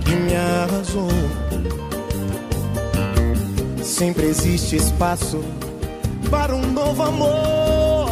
que 0.05 0.15
me 0.15 0.37
arrasou. 0.37 1.09
Sempre 3.83 4.27
existe 4.27 4.77
espaço 4.77 5.43
para 6.31 6.55
um 6.55 6.71
novo 6.71 7.03
amor. 7.03 8.11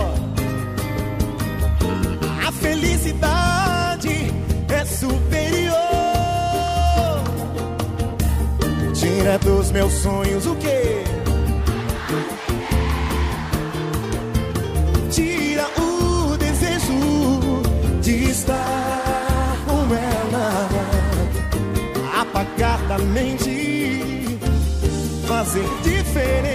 A 2.46 2.52
felicidade 2.52 4.32
é 4.66 4.84
superior. 4.86 5.74
Tira 8.94 9.38
dos 9.40 9.70
meus 9.72 9.92
sonhos 9.92 10.46
o 10.46 10.54
quê? 10.54 11.04
Tira 15.10 15.66
o 15.78 16.34
desejo 16.38 17.62
de 18.00 18.30
estar 18.30 18.83
Apagar 22.94 22.98
da 22.98 22.98
mente, 22.98 24.38
fazer 25.26 25.64
diferente. 25.82 26.53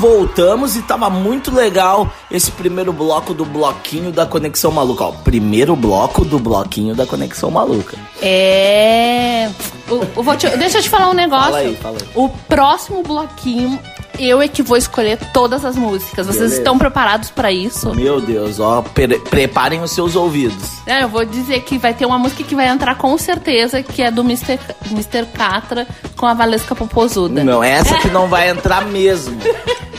Voltamos 0.00 0.74
e 0.76 0.82
tava 0.82 1.10
muito 1.10 1.54
legal 1.54 2.10
esse 2.30 2.50
primeiro 2.50 2.92
bloco 2.92 3.34
do 3.34 3.44
bloquinho 3.44 4.10
da 4.10 4.24
Conexão 4.26 4.72
Maluca. 4.72 5.04
Ó, 5.04 5.12
primeiro 5.12 5.76
bloco 5.76 6.24
do 6.24 6.38
bloquinho 6.38 6.94
da 6.94 7.04
Conexão 7.06 7.50
Maluca. 7.50 7.96
É. 8.22 9.50
te- 10.38 10.56
deixa 10.56 10.78
eu 10.78 10.82
te 10.82 10.88
falar 10.88 11.10
um 11.10 11.14
negócio. 11.14 11.44
Fala 11.52 11.58
aí, 11.58 11.76
fala 11.76 11.98
aí. 12.00 12.08
O 12.14 12.28
próximo 12.30 13.02
bloquinho, 13.02 13.78
eu 14.28 14.40
é 14.42 14.48
que 14.48 14.62
vou 14.62 14.76
escolher 14.76 15.18
todas 15.32 15.64
as 15.64 15.76
músicas. 15.76 16.26
Vocês 16.26 16.36
Beleza. 16.38 16.56
estão 16.58 16.76
preparados 16.78 17.30
pra 17.30 17.50
isso? 17.52 17.94
Meu 17.94 18.20
Deus, 18.20 18.58
ó, 18.60 18.82
pre- 18.82 19.18
preparem 19.18 19.80
os 19.82 19.90
seus 19.92 20.16
ouvidos. 20.16 20.80
É, 20.86 21.02
eu 21.02 21.08
vou 21.08 21.24
dizer 21.24 21.60
que 21.62 21.78
vai 21.78 21.94
ter 21.94 22.06
uma 22.06 22.18
música 22.18 22.42
que 22.42 22.54
vai 22.54 22.68
entrar 22.68 22.96
com 22.96 23.16
certeza, 23.18 23.82
que 23.82 24.02
é 24.02 24.10
do 24.10 24.22
Mr. 24.22 24.58
Mr. 24.90 25.26
Catra 25.34 25.86
com 26.16 26.26
a 26.26 26.34
Valesca 26.34 26.74
Popozuda. 26.74 27.42
Não, 27.44 27.62
essa 27.62 27.96
que 27.98 28.08
não 28.10 28.26
vai 28.28 28.48
entrar 28.50 28.84
mesmo. 28.86 29.36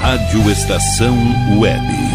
Rádio 0.06 0.52
Estação 0.52 1.18
Web. 1.60 2.15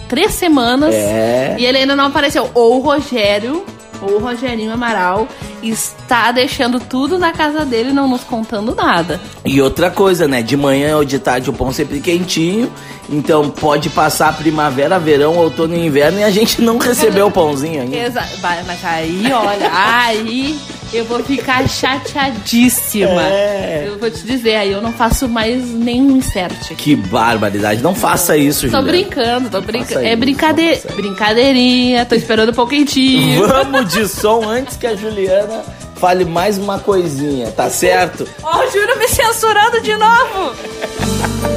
três 0.08 0.32
semanas. 0.32 0.92
É. 0.92 1.54
E 1.56 1.64
ele 1.64 1.78
ainda 1.78 1.94
não 1.94 2.06
apareceu. 2.06 2.50
Ou 2.52 2.78
o 2.78 2.80
Rogério, 2.80 3.64
ou 4.02 4.16
o 4.16 4.18
Rogerinho 4.18 4.72
Amaral, 4.72 5.28
está 5.68 6.32
deixando 6.32 6.78
tudo 6.80 7.18
na 7.18 7.32
casa 7.32 7.64
dele, 7.64 7.92
não 7.92 8.08
nos 8.08 8.22
contando 8.22 8.74
nada. 8.74 9.20
E 9.44 9.60
outra 9.60 9.90
coisa, 9.90 10.28
né? 10.28 10.42
De 10.42 10.56
manhã 10.56 10.96
ou 10.96 11.04
de 11.04 11.18
tarde 11.18 11.50
o 11.50 11.52
pão 11.52 11.72
sempre 11.72 12.00
quentinho. 12.00 12.70
Então 13.08 13.50
pode 13.50 13.90
passar 13.90 14.36
primavera, 14.36 14.98
verão, 14.98 15.36
outono 15.36 15.74
e 15.74 15.86
inverno 15.86 16.20
e 16.20 16.24
a 16.24 16.30
gente 16.30 16.62
não 16.62 16.78
recebeu 16.78 17.26
o 17.26 17.30
pãozinho 17.30 17.82
ainda. 17.82 17.96
Exato. 17.96 18.38
Mas 18.66 18.84
aí, 18.84 19.30
olha, 19.32 19.70
aí 19.72 20.58
eu 20.96 21.04
vou 21.04 21.22
ficar 21.24 21.68
chateadíssima. 21.68 23.22
É. 23.22 23.84
Eu 23.86 23.98
vou 23.98 24.10
te 24.10 24.22
dizer, 24.24 24.56
aí 24.56 24.72
eu 24.72 24.80
não 24.80 24.92
faço 24.92 25.28
mais 25.28 25.64
nenhum 25.70 26.16
insert. 26.16 26.74
Que 26.76 26.94
barbaridade. 26.96 27.82
Não 27.82 27.94
faça 27.94 28.36
isso, 28.36 28.62
Tô 28.62 28.78
Juliana. 28.78 28.88
brincando, 28.88 29.50
tô 29.50 29.60
brincando. 29.60 30.00
É 30.00 30.10
isso, 30.10 30.16
brincade... 30.18 30.82
brincadeirinha, 30.94 32.04
tô 32.04 32.14
esperando 32.14 32.50
um 32.50 32.54
pão 32.54 32.66
quentinho. 32.66 33.46
Vamos 33.48 33.92
de 33.92 34.08
som 34.08 34.48
antes 34.48 34.76
que 34.76 34.86
a 34.86 34.94
Juliana 34.94 35.62
fale 35.96 36.24
mais 36.24 36.58
uma 36.58 36.78
coisinha, 36.78 37.50
tá 37.52 37.70
certo? 37.70 38.26
Ó, 38.42 38.58
o 38.64 38.70
Júlio 38.70 38.98
me 38.98 39.08
censurando 39.08 39.80
de 39.80 39.96
novo. 39.96 41.53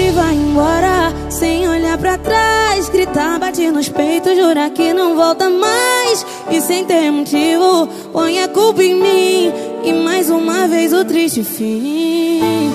Sempre 0.00 0.12
vai 0.12 0.34
embora, 0.34 1.12
sem 1.28 1.68
olhar 1.68 1.98
pra 1.98 2.16
trás. 2.16 2.88
Gritar, 2.88 3.38
bate 3.38 3.70
nos 3.70 3.90
peitos, 3.90 4.34
jurar 4.34 4.70
que 4.70 4.94
não 4.94 5.14
volta 5.14 5.50
mais. 5.50 6.24
E 6.50 6.58
sem 6.62 6.86
ter 6.86 7.10
motivo, 7.10 7.86
põe 8.10 8.42
a 8.42 8.48
culpa 8.48 8.82
em 8.82 8.94
mim. 8.94 9.52
E 9.84 9.92
mais 9.92 10.30
uma 10.30 10.66
vez 10.66 10.94
o 10.94 11.04
triste 11.04 11.44
fim. 11.44 12.72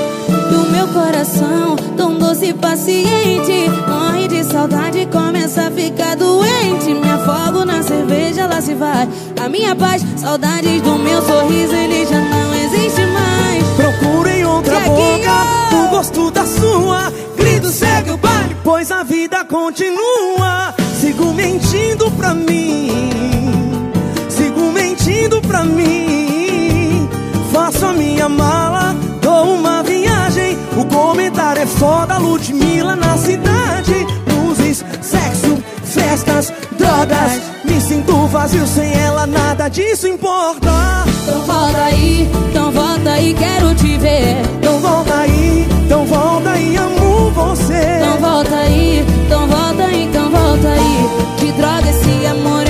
Do 0.51 0.69
meu 0.69 0.87
coração, 0.89 1.75
tão 1.97 2.13
doce 2.13 2.49
e 2.49 2.53
paciente. 2.53 3.71
Morre 3.87 4.27
de 4.27 4.43
saudade, 4.43 5.07
começa 5.11 5.63
a 5.63 5.71
ficar 5.71 6.15
doente. 6.15 6.93
Me 6.93 7.09
afogo 7.09 7.65
na 7.65 7.81
cerveja, 7.81 8.45
lá 8.45 8.61
se 8.61 8.75
vai. 8.75 9.09
A 9.43 9.49
minha 9.49 9.75
paz, 9.75 10.05
saudades 10.17 10.79
do 10.83 10.95
meu 10.99 11.19
sorriso, 11.23 11.73
ele 11.73 12.05
já 12.05 12.19
não 12.19 12.53
existe 12.53 13.01
mais. 13.07 13.63
Procurem 13.75 14.34
outra 14.55 14.79
boca, 14.81 15.75
o 15.75 15.89
gosto 15.89 16.31
da 16.31 16.45
sua. 16.45 17.11
Grito, 17.35 17.69
segue 17.69 18.11
o 18.11 18.17
baile, 18.17 18.55
pois 18.63 18.91
a 18.91 19.03
vida 19.03 19.43
continua. 19.45 20.73
Sigo 20.99 21.33
mentindo 21.33 22.09
pra 22.11 22.33
mim, 22.33 23.91
sigo 24.29 24.71
mentindo 24.71 25.41
pra 25.41 25.63
mim. 25.63 27.09
Faço 27.51 27.85
a 27.85 27.93
minha 27.93 28.29
mala, 28.29 28.95
dou 29.21 29.55
uma 29.55 29.83
viagem. 29.83 30.57
O 30.77 30.85
comentário 30.85 31.61
é 31.61 31.65
foda, 31.65 32.17
Ludmilla 32.17 32.95
na 32.95 33.17
cidade. 33.17 34.07
Luzes, 34.27 34.83
sexo, 35.01 35.57
festas, 35.83 36.53
drogas. 36.77 37.41
Me 37.63 37.79
sinto 37.81 38.27
vazio 38.27 38.65
sem 38.65 38.93
ela, 38.93 39.25
nada 39.27 39.67
disso 39.69 40.07
importa. 40.07 41.05
Então 41.27 41.41
volta 41.41 41.81
aí, 41.81 42.29
então 42.49 42.71
volta 42.71 43.09
aí, 43.09 43.33
quero 43.33 43.73
te 43.73 43.97
ver. 43.97 44.37
Então 44.59 44.79
volta 44.79 45.15
aí, 45.15 45.67
então 45.83 46.05
volta 46.05 46.51
aí, 46.51 46.75
amo 46.77 47.31
você. 47.31 47.97
Então 47.97 48.17
volta 48.19 48.55
aí, 48.55 49.03
então 49.25 49.47
volta 49.47 49.83
aí, 49.85 50.03
então 50.03 50.29
volta 50.29 50.67
aí. 50.67 51.09
Que 51.39 51.51
droga, 51.53 51.89
esse 51.89 52.25
amor 52.27 52.64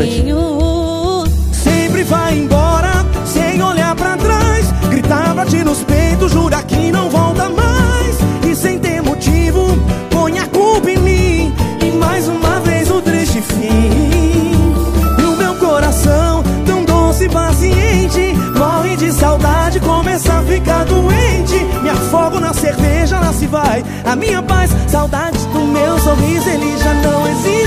Pretinho. 0.00 1.24
Sempre 1.52 2.04
vai 2.04 2.38
embora, 2.38 3.04
sem 3.26 3.62
olhar 3.62 3.94
pra 3.94 4.16
trás. 4.16 4.72
Gritar, 4.88 5.34
bate 5.34 5.62
nos 5.62 5.82
peitos, 5.82 6.32
jura 6.32 6.62
que 6.62 6.90
não 6.90 7.10
volta 7.10 7.50
mais. 7.50 8.16
E 8.48 8.56
sem 8.56 8.78
ter 8.78 9.02
motivo, 9.02 9.66
põe 10.08 10.38
a 10.38 10.46
culpa 10.46 10.90
em 10.90 10.96
mim. 10.96 11.54
E 11.82 11.90
mais 11.98 12.26
uma 12.28 12.60
vez 12.60 12.90
o 12.90 13.02
triste 13.02 13.42
fim. 13.42 14.72
No 15.20 15.36
meu 15.36 15.54
coração, 15.56 16.42
tão 16.64 16.82
doce 16.82 17.26
e 17.26 17.28
paciente. 17.28 18.34
Morre 18.56 18.96
de 18.96 19.12
saudade, 19.12 19.80
começa 19.80 20.32
a 20.32 20.42
ficar 20.44 20.86
doente. 20.86 21.62
Me 21.82 21.90
afogo 21.90 22.40
na 22.40 22.54
cerveja, 22.54 23.20
lá 23.20 23.34
se 23.34 23.46
vai. 23.46 23.84
A 24.06 24.16
minha 24.16 24.42
paz, 24.42 24.70
saudades 24.88 25.44
do 25.44 25.60
meu 25.60 25.98
sorriso, 25.98 26.48
ele 26.48 26.78
já 26.78 26.94
não 26.94 27.28
existe 27.28 27.59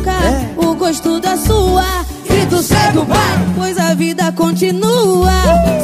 boca, 0.00 0.18
o 0.56 0.74
gosto 0.74 1.20
da 1.20 1.36
sua. 1.36 2.04
Grito 2.28 2.62
cego, 2.62 3.04
vai, 3.04 3.54
pois 3.56 3.78
a 3.78 3.94
vida 3.94 4.32
continua. 4.32 5.30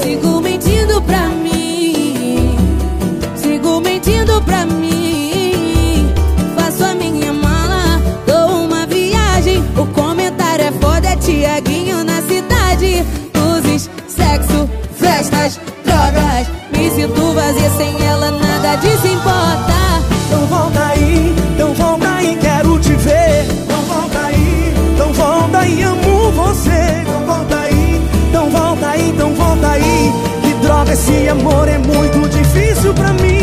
Sigo 0.03 0.41
mentindo 0.41 1.03
pra 1.03 1.29
mim, 1.29 2.57
sigo 3.37 3.81
mentindo 3.81 4.41
pra 4.43 4.65
mim. 4.65 4.96
Que 30.43 30.55
droga, 30.67 30.93
esse 30.93 31.29
amor 31.29 31.69
é 31.69 31.79
muito 31.79 32.29
difícil 32.29 32.93
pra 32.95 33.13
mim. 33.15 33.36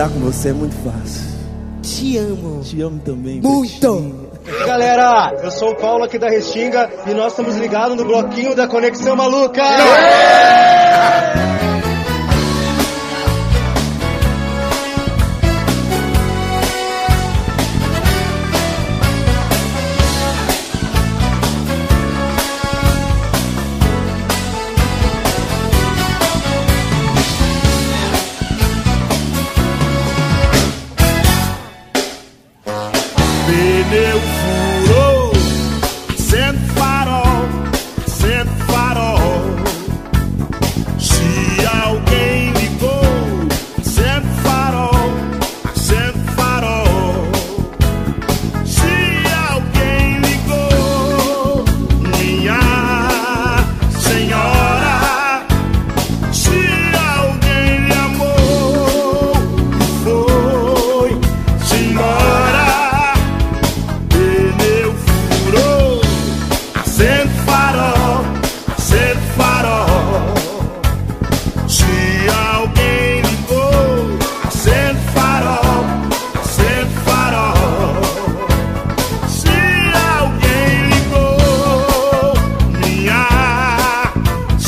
Cantar 0.00 0.14
com 0.14 0.20
você 0.20 0.48
é 0.48 0.52
muito 0.54 0.74
fácil. 0.76 1.20
Te 1.82 2.16
amo. 2.16 2.62
Te 2.62 2.80
amo 2.80 2.98
também. 3.04 3.38
Muito. 3.38 4.30
Galera, 4.66 5.34
eu 5.42 5.50
sou 5.50 5.72
o 5.72 5.76
Paulo 5.76 6.04
aqui 6.04 6.18
da 6.18 6.30
Restinga 6.30 6.88
e 7.06 7.12
nós 7.12 7.32
estamos 7.32 7.54
ligados 7.56 7.98
no 7.98 8.06
bloquinho 8.06 8.56
da 8.56 8.66
Conexão 8.66 9.14
Maluca. 9.14 9.62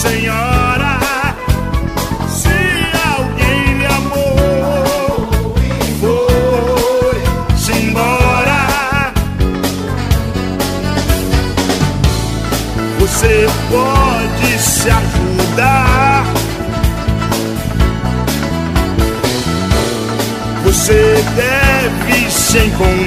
senhora, 0.02 0.98
se 2.28 2.48
alguém 3.16 3.74
me 3.76 3.86
amou, 3.86 5.54
foi-se 6.00 7.72
embora. 7.72 9.12
Você 12.98 13.46
pode 13.70 14.58
se 14.58 14.90
ajudar. 14.90 16.24
Você 20.64 21.24
deve 21.36 22.28
se 22.28 22.58
encontrar. 22.58 23.01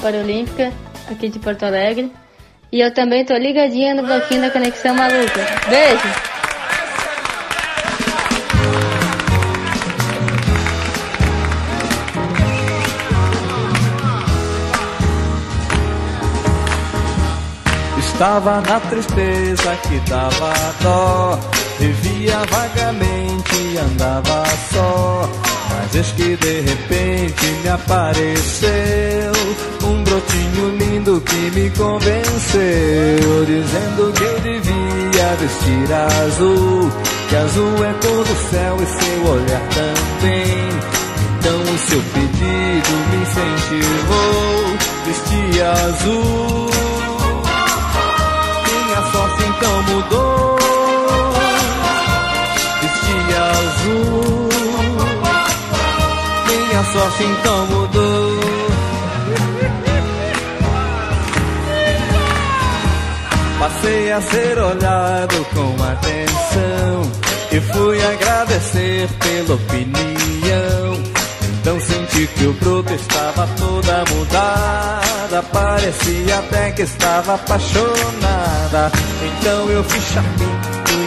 Paralímpica 0.00 0.72
aqui 1.10 1.28
de 1.28 1.38
Porto 1.38 1.64
Alegre. 1.64 2.12
E 2.72 2.80
eu 2.80 2.92
também 2.94 3.24
tô 3.24 3.34
ligadinha 3.34 3.94
no 3.94 4.02
bloquinho 4.04 4.42
da 4.42 4.50
Conexão 4.50 4.94
Maluca. 4.94 5.46
Beijo! 5.68 6.30
Estava 17.98 18.60
na 18.60 18.78
tristeza 18.80 19.74
que 19.76 19.98
dava 20.10 20.52
dó 20.82 21.38
Vivia 21.78 22.36
vagamente 22.50 23.56
e 23.56 23.78
andava 23.78 24.44
só 24.70 25.26
Mas 25.70 25.94
eis 25.94 26.12
que 26.12 26.36
de 26.36 26.60
repente 26.60 27.46
me 27.62 27.68
apareceu 27.70 29.32
brotinho 30.10 30.76
lindo 30.76 31.20
que 31.20 31.50
me 31.52 31.70
convenceu 31.70 33.44
Dizendo 33.46 34.12
que 34.12 34.24
eu 34.24 34.40
devia 34.40 35.36
vestir 35.38 35.92
azul 35.92 36.90
Que 37.28 37.36
azul 37.36 37.84
é 37.84 37.92
cor 38.02 38.24
do 38.24 38.50
céu 38.50 38.76
e 38.80 38.86
seu 38.86 39.32
olhar 39.32 39.62
também 39.70 40.68
Então 41.38 41.60
o 41.62 41.78
seu 41.78 42.02
pedido 42.12 42.92
me 43.10 43.22
incentivou 43.22 44.78
Vestir 45.06 45.62
azul 45.62 46.70
minha 48.66 49.12
sorte 49.12 49.44
então 49.44 49.82
mudou. 49.84 50.56
Vesti 52.80 53.16
azul. 53.36 54.48
Minha 56.46 56.84
sorte 56.84 57.24
então 57.24 57.66
mudou. 57.66 57.79
Passei 63.60 64.10
a 64.10 64.22
ser 64.22 64.58
olhado 64.58 65.46
com 65.54 65.82
atenção 65.84 67.12
e 67.52 67.60
fui 67.60 68.02
agradecer 68.02 69.06
pela 69.18 69.54
opinião. 69.54 71.02
Então 71.60 71.78
senti 71.78 72.26
que 72.26 72.46
o 72.46 72.54
broto 72.54 72.94
estava 72.94 73.46
toda 73.58 74.02
mudada 74.14 75.42
Parecia 75.52 76.38
até 76.38 76.70
que 76.70 76.82
estava 76.82 77.34
apaixonada. 77.34 78.90
Então 79.22 79.68
eu 79.68 79.84
fiz 79.84 80.04
chapinho 80.04 80.60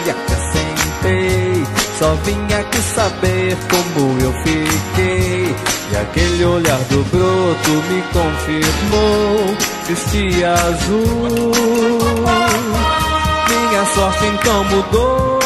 e 0.06 0.10
acrescentei 0.10 1.64
Só 1.98 2.14
vim 2.24 2.54
aqui 2.54 2.78
saber 2.94 3.56
como 3.68 4.20
eu 4.20 4.32
fiquei. 4.44 5.56
E 5.92 5.96
aquele 5.96 6.44
olhar 6.44 6.78
do 6.84 7.02
broto 7.10 7.70
me 7.88 8.02
confirmou 8.12 9.56
Vesti 9.88 10.44
azul 10.44 11.93
sorte 13.94 14.26
então 14.26 14.64
mudou 14.64 15.38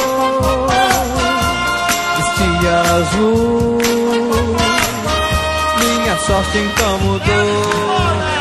Vesti 2.16 2.66
azul 2.96 3.78
minha 5.78 6.18
sorte 6.20 6.58
então 6.58 6.98
mudou. 6.98 8.37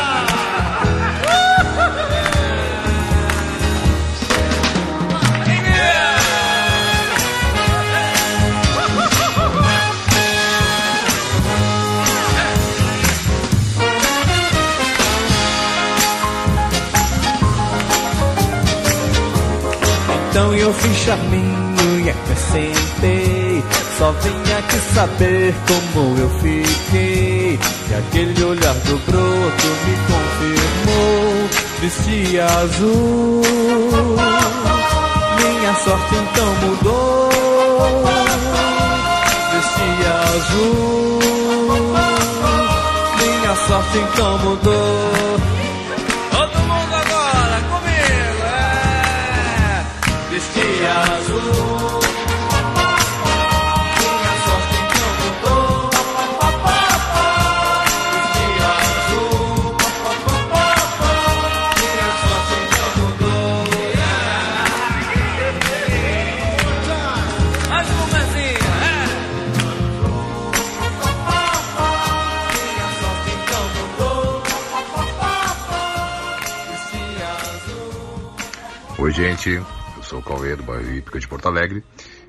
Então 20.38 20.54
eu 20.54 20.72
fiz 20.72 20.96
charminho 20.98 22.00
e 22.00 22.10
acrescentei. 22.10 23.64
Só 23.98 24.12
vim 24.12 24.52
aqui 24.56 24.78
saber 24.94 25.52
como 25.66 26.16
eu 26.16 26.30
fiquei. 26.38 27.58
E 27.90 27.94
aquele 27.94 28.44
olhar 28.44 28.74
do 28.74 28.98
broto 28.98 29.66
me 29.84 29.96
confirmou. 30.06 31.48
Vestia 31.80 32.44
azul. 32.44 33.42
Minha 35.40 35.74
sorte 35.74 36.14
então 36.14 36.54
mudou. 36.68 37.30
Vestia 39.54 40.12
azul. 40.36 41.18
Minha 43.18 43.56
sorte 43.66 43.98
então 43.98 44.38
mudou. 44.38 45.27
Gente. 79.18 79.50
Eu 79.50 80.02
sou 80.04 80.20
o 80.20 80.22
Cauê 80.22 80.54
do 80.54 80.62
bairro 80.62 80.94
Hípica 80.94 81.18
de 81.18 81.26
Porto 81.26 81.48
Alegre 81.48 81.82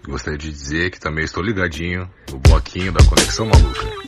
e 0.04 0.10
gostaria 0.10 0.40
de 0.40 0.50
dizer 0.50 0.90
que 0.90 1.00
também 1.00 1.24
estou 1.24 1.44
ligadinho 1.44 2.10
no 2.32 2.40
bloquinho 2.40 2.92
da 2.92 3.04
Conexão 3.06 3.46
Maluca. 3.46 3.99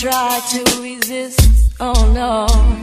Try 0.00 0.40
to 0.50 0.82
resist. 0.82 1.72
Oh 1.80 2.12
no. 2.12 2.75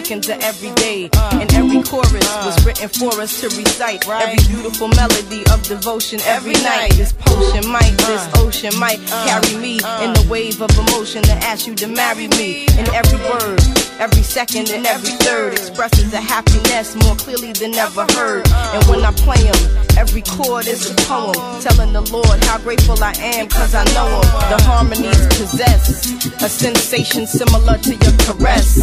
Seconds 0.00 0.28
of 0.28 0.40
every 0.40 0.72
day. 0.76 1.10
And 1.32 1.52
every 1.52 1.82
chorus 1.82 2.28
was 2.44 2.64
written 2.64 2.88
for 2.88 3.20
us 3.20 3.40
to 3.40 3.48
recite. 3.48 4.08
Every 4.08 4.42
beautiful 4.48 4.88
melody 4.88 5.42
of 5.52 5.62
devotion 5.64 6.20
every 6.24 6.54
night. 6.54 6.92
This 6.96 7.12
potion 7.12 7.70
might, 7.70 7.94
this 8.08 8.24
uh. 8.34 8.42
ocean 8.42 8.72
might 8.78 9.00
uh. 9.12 9.26
carry 9.26 9.60
me 9.60 9.80
uh. 9.82 10.04
in 10.04 10.12
the 10.14 10.26
wave 10.30 10.60
of 10.62 10.70
emotion 10.78 11.22
to 11.24 11.32
ask 11.44 11.66
you 11.66 11.74
to 11.76 11.86
marry 11.86 12.28
me. 12.28 12.66
And 12.78 12.88
every 12.90 13.18
word, 13.28 13.60
every 13.98 14.22
second 14.22 14.70
and 14.70 14.86
every 14.86 15.12
third 15.24 15.52
expresses 15.52 16.12
a 16.14 16.20
happiness 16.20 16.96
more 17.04 17.16
clearly 17.16 17.52
than 17.52 17.74
ever 17.74 18.06
heard. 18.16 18.48
And 18.48 18.82
when 18.88 19.04
I 19.04 19.12
play 19.12 19.42
them, 19.42 19.60
every 19.98 20.22
chord 20.22 20.66
is 20.66 20.90
a 20.90 20.94
poem 21.04 21.34
telling 21.60 21.92
the 21.92 22.04
Lord 22.12 22.42
how 22.44 22.58
grateful 22.58 22.96
I 23.02 23.12
am 23.36 23.48
cause 23.48 23.74
I 23.74 23.84
know 23.92 24.08
him. 24.08 24.28
The 24.48 24.62
harmonies 24.64 25.26
possess 25.36 26.08
a 26.42 26.48
sensation 26.48 27.26
similar 27.26 27.76
to 27.76 27.90
your 27.90 28.16
caress. 28.24 28.80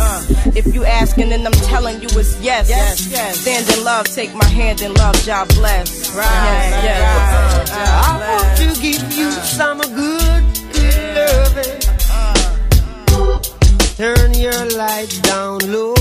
If 0.55 0.73
you 0.73 0.85
asking 1.07 1.31
and 1.31 1.45
I'm 1.45 1.53
telling 1.53 2.01
you 2.01 2.07
it's 2.11 2.39
yes. 2.41 2.69
Stand 3.39 3.69
in 3.69 3.83
love, 3.83 4.05
take 4.07 4.33
my 4.33 4.45
hand 4.45 4.81
in 4.81 4.93
love, 4.93 5.15
God 5.25 5.47
bless. 5.55 6.15
Yes, 6.15 6.83
yes. 6.83 7.71
I 7.71 8.13
want 8.29 8.57
to 8.57 8.81
give 8.81 9.13
you 9.13 9.31
some 9.31 9.79
good, 9.79 10.43
good 10.73 11.15
loving. 11.17 11.81
Turn 13.95 14.33
your 14.33 14.65
lights 14.77 15.19
down 15.21 15.59
low. 15.71 15.95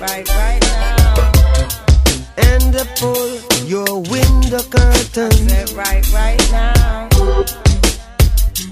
Right, 0.00 0.28
right 0.28 0.60
now. 0.60 1.32
And 2.36 2.74
pull 2.96 3.28
your 3.64 4.02
window 4.14 4.62
curtain. 4.74 5.32
Right, 5.74 6.04
right 6.12 6.42
now. 6.52 7.08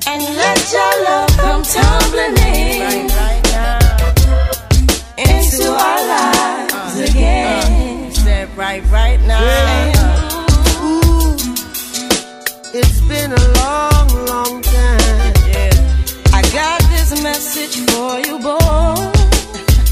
And 0.07 0.23
let 0.37 0.73
your 0.73 0.95
love 1.05 1.31
come 1.39 1.63
tumbling 1.63 2.37
in 2.39 2.81
Right, 2.81 3.11
right 3.11 3.43
now 3.43 3.44
into 5.19 5.71
our 5.71 6.07
lives 6.09 6.75
uh, 6.75 7.07
again. 7.09 8.07
Uh, 8.07 8.11
that 8.25 8.49
right, 8.57 8.83
right 8.91 9.21
now. 9.23 9.41
Yeah. 9.41 9.93
Ooh, 10.83 11.37
it's 12.73 13.01
been 13.03 13.33
a 13.33 13.49
long, 13.63 14.09
long 14.27 14.63
time. 14.63 15.35
Yeah. 15.49 15.71
I 16.33 16.43
got 16.53 16.81
this 16.91 17.11
message 17.23 17.77
for 17.91 18.19
you, 18.21 18.39
boy. 18.39 19.13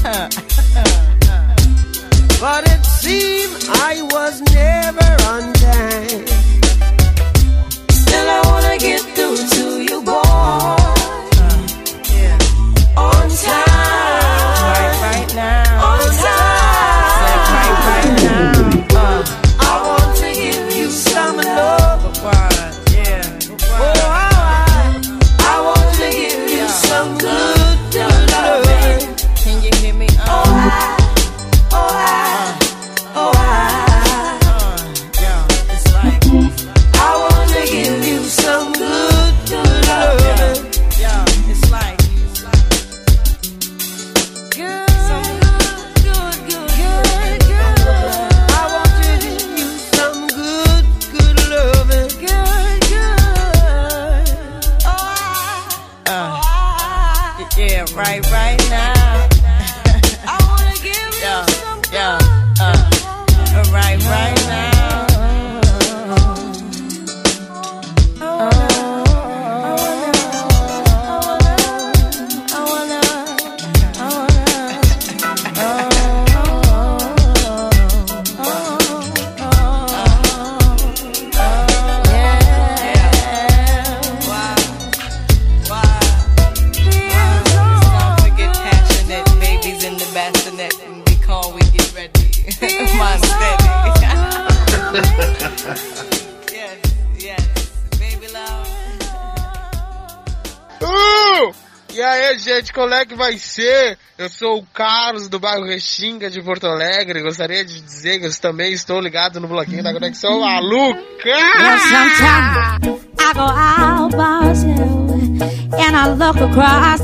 but 2.41 2.67
it 2.67 2.83
seemed 2.85 3.55
I 3.69 4.01
was 4.11 4.41
never 4.53 5.15
on 5.31 5.53
time. 5.53 6.32
Que 103.13 103.17
vai 103.17 103.37
ser? 103.37 103.97
Eu 104.17 104.27
sou 104.27 104.57
o 104.57 104.65
Carlos 104.73 105.29
do 105.29 105.39
bairro 105.39 105.65
Restinga 105.65 106.29
de 106.29 106.41
Porto 106.41 106.65
Alegre. 106.65 107.21
Gostaria 107.21 107.63
de 107.63 107.79
dizer 107.79 108.19
que 108.19 108.25
eu 108.25 108.39
também 108.39 108.73
estou 108.73 108.99
ligado 108.99 109.39
no 109.39 109.47
bloquinho 109.47 109.83
da 109.83 109.93
Conexão 109.93 110.39
Maluca. 110.39 110.99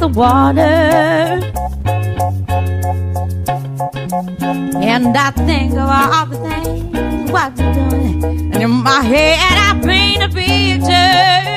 Water. 0.09 1.39
And 4.81 5.15
I 5.15 5.31
think 5.31 5.73
of 5.73 5.77
all 5.79 6.25
the 6.25 6.37
things 6.37 7.31
what 7.31 7.57
you're 7.59 7.73
doing. 7.73 8.23
And 8.53 8.63
in 8.63 8.71
my 8.71 9.01
head 9.03 9.39
I 9.39 9.79
paint 9.83 10.23
a 10.23 10.29
picture. 10.29 11.49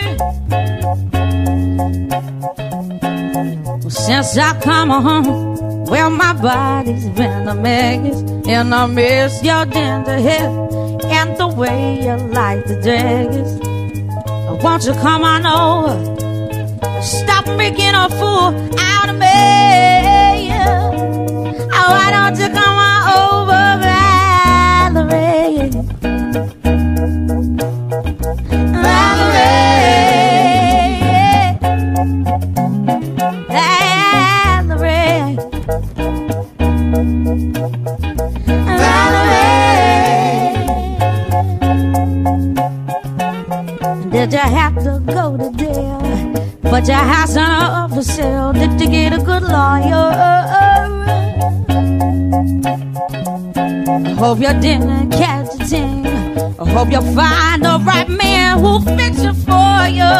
Since 3.93 4.38
I 4.38 4.59
come 4.61 4.88
home, 4.88 5.84
well, 5.84 6.09
my 6.09 6.32
body's 6.32 7.11
been 7.11 7.47
a 7.47 7.55
mess. 7.55 8.22
And 8.49 8.74
I 8.74 8.86
miss 8.86 9.45
your 9.45 9.66
tender 9.66 10.16
hair 10.16 10.49
and 11.05 11.36
the 11.36 11.47
way 11.47 12.03
you 12.03 12.16
like 12.32 12.64
the 12.64 12.80
daggers. 12.80 13.53
Won't 14.64 14.84
you 14.84 14.95
come 14.95 15.24
on 15.24 15.45
over? 15.45 17.03
Stop 17.03 17.47
making 17.59 17.95
a 17.95 18.09
fool 18.09 18.49
out 18.78 19.11
of 19.11 19.16
me. 19.18 20.51
Oh, 21.76 21.88
why 21.95 22.11
don't 22.11 22.38
you 22.40 22.49
come 22.49 22.82
But 46.72 46.88
your 46.88 46.96
house 46.96 47.36
on 47.36 47.90
for 47.90 48.02
sale. 48.02 48.54
Did 48.54 48.80
you 48.80 48.88
get 48.88 49.12
a 49.12 49.18
good 49.18 49.42
lawyer? 49.42 50.08
I 53.94 54.14
hope 54.16 54.38
you 54.40 54.54
didn't 54.58 55.10
catch 55.10 55.60
a 55.60 55.64
thing. 55.66 56.06
I 56.06 56.64
hope 56.70 56.90
you 56.90 57.02
find 57.14 57.62
the 57.62 57.78
right 57.84 58.08
man 58.08 58.58
who'll 58.60 58.80
fix 58.80 59.18
it 59.20 59.34
for 59.44 59.86
you. 59.98 60.12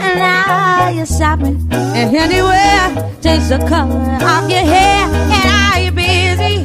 And 0.00 0.18
now 0.18 0.88
you're 0.88 1.04
shopping 1.04 1.68
and 1.70 2.16
anywhere. 2.16 2.88
Change 3.22 3.48
the 3.50 3.58
color 3.68 4.00
of 4.32 4.48
your 4.48 4.64
hair. 4.64 5.10
And 5.36 5.50
are 5.60 5.78
you 5.84 5.92
busy? 5.92 6.64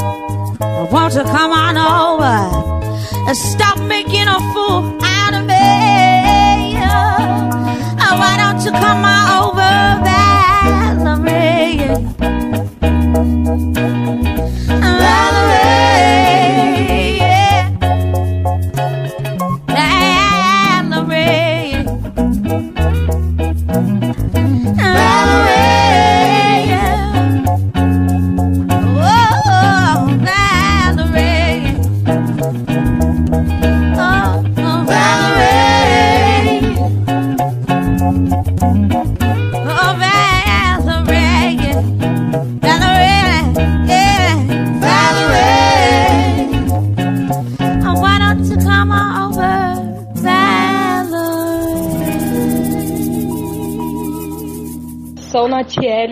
Won't 0.91 1.13
you 1.13 1.23
come 1.23 1.51
on 1.53 1.77
over 1.77 2.25
and 3.27 3.37
stop 3.37 3.79
making 3.79 4.27
a 4.27 4.39
fool 4.53 4.99
out 5.01 5.33
of 5.33 5.45
me? 5.45 6.75
Oh, 8.03 8.17
why 8.19 8.35
don't 8.35 8.61
you 8.65 8.71
come 8.71 9.05
on 9.05 9.29
over, 9.41 9.71
Valerie? 13.73 14.00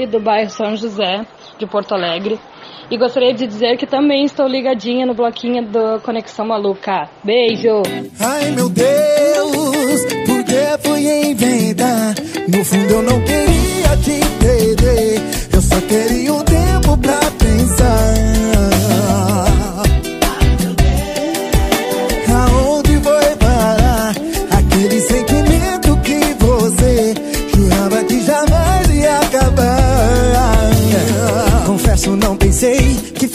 Do 0.10 0.20
bairro 0.20 0.50
São 0.50 0.76
José, 0.76 1.26
de 1.58 1.66
Porto 1.66 1.94
Alegre. 1.94 2.40
E 2.92 2.98
gostaria 2.98 3.34
de 3.34 3.46
dizer 3.46 3.78
que 3.78 3.86
também 3.86 4.26
estou 4.26 4.48
ligadinha 4.48 5.06
no 5.06 5.14
bloquinho 5.14 5.64
do 5.66 6.02
Conexão 6.02 6.48
Maluca. 6.48 7.08
Beijo! 7.24 7.84
Ai 8.20 8.50
meu 8.52 8.68
Deus, 8.68 10.06
por 10.26 10.44
que? 10.44 10.60
No 12.50 12.66
fundo 12.66 12.94
eu 12.94 13.02
não 13.04 13.22
queria 13.22 13.98
te 14.04 14.20
eu 15.54 15.62
só 15.62 15.80
queria 15.82 16.19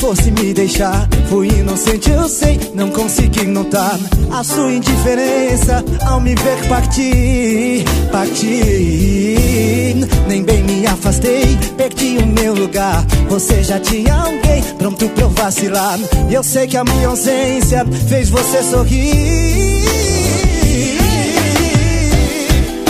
fosse 0.04 0.30
me 0.32 0.52
deixar. 0.52 1.08
Fui 1.30 1.48
inocente, 1.48 2.10
eu 2.10 2.28
sei, 2.28 2.60
não 2.74 2.90
consegui 2.90 3.46
notar 3.46 3.98
a 4.30 4.44
sua 4.44 4.70
indiferença 4.70 5.82
ao 6.06 6.20
me 6.20 6.34
ver 6.34 6.68
partir, 6.68 7.84
partir. 8.12 9.96
Nem 10.28 10.42
bem 10.42 10.62
me 10.62 10.86
afastei, 10.86 11.56
perdi 11.78 12.18
o 12.18 12.26
meu 12.26 12.54
lugar. 12.54 13.02
Você 13.30 13.62
já 13.64 13.80
tinha 13.80 14.14
alguém 14.14 14.62
pronto 14.76 15.08
pra 15.08 15.24
eu 15.24 15.30
vacilar. 15.30 15.98
E 16.28 16.34
eu 16.34 16.42
sei 16.42 16.66
que 16.66 16.76
a 16.76 16.84
minha 16.84 17.08
ausência 17.08 17.86
fez 18.06 18.28
você 18.28 18.62
sorrir. 18.62 19.84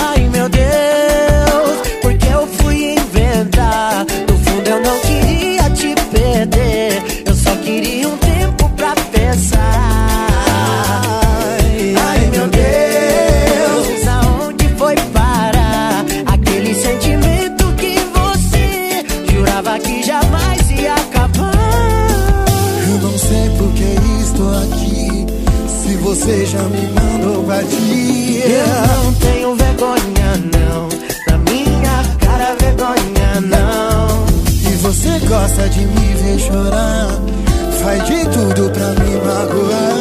Ai 0.00 0.28
meu 0.30 0.48
Deus, 0.48 1.78
porque 2.02 2.26
eu 2.26 2.48
fui 2.58 2.94
inventar? 2.94 4.04
No 4.28 4.36
fundo 4.38 4.68
eu 4.68 4.82
não 4.82 4.98
queria 4.98 5.70
te 5.70 5.94
perder, 6.10 6.84
você 26.25 26.47
já 26.47 26.62
me 26.62 26.89
mandou 26.89 27.45
partir. 27.45 28.43
Eu 28.47 29.05
não 29.05 29.12
tenho 29.14 29.55
vergonha 29.57 30.41
não, 30.55 30.89
na 31.29 31.39
minha 31.51 32.16
cara 32.18 32.57
vergonha 32.59 33.41
não. 33.43 34.25
E 34.49 34.75
você 34.77 35.18
gosta 35.27 35.68
de 35.68 35.81
me 35.81 36.14
ver 36.14 36.39
chorar. 36.39 37.09
Faz 37.83 38.07
de 38.07 38.25
tudo 38.31 38.70
pra 38.70 38.87
me 39.05 39.16
magoar. 39.18 39.93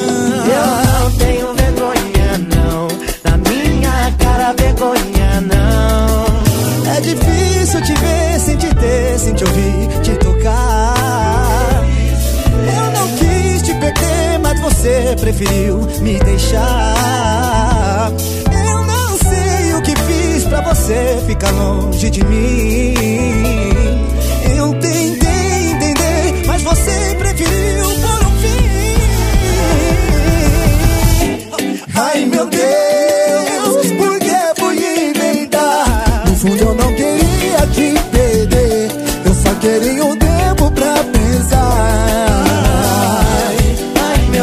Eu 0.48 1.02
não 1.02 1.12
tenho 1.18 1.54
vergonha 1.56 2.38
não, 2.56 2.88
na 3.26 3.38
minha 3.50 4.14
cara 4.18 4.54
vergonha 4.54 5.42
não. 5.42 6.96
É 6.96 7.02
difícil 7.02 7.82
te 7.82 7.94
ver 7.96 8.40
sem 8.40 8.56
te 8.56 8.74
ter, 8.76 9.20
sem 9.20 9.34
te 9.34 9.44
ouvir, 9.44 10.02
te 10.02 10.23
você 14.64 15.16
preferiu 15.20 15.78
me 16.02 16.18
deixar. 16.20 18.12
Eu 18.66 18.86
não 18.86 19.18
sei 19.18 19.74
o 19.74 19.82
que 19.82 19.94
fiz 20.04 20.46
pra 20.46 20.62
você 20.62 21.22
ficar 21.28 21.52
longe 21.52 22.10
de 22.10 22.24
mim. 22.24 22.94
Eu 24.58 24.74
tentei 24.80 25.72
entender, 25.72 26.46
mas 26.48 26.62
você 26.62 27.16
preferiu 27.20 27.86
por 27.86 28.26
um 28.26 28.32
fim. 28.40 28.64
Ai 31.96 32.26
meu 32.26 32.46
Deus, 32.48 33.92
por 33.98 34.18
que 34.20 34.62
fui 34.62 35.10
inventar? 35.10 36.24
No 36.26 36.36
fundo 36.38 36.64
eu 36.64 36.74
não 36.74 36.96
queria 36.96 37.68
te 37.74 37.94
perder, 38.12 38.92
eu 39.26 39.34
só 39.34 39.54
queria 39.56 40.06
um 40.06 40.13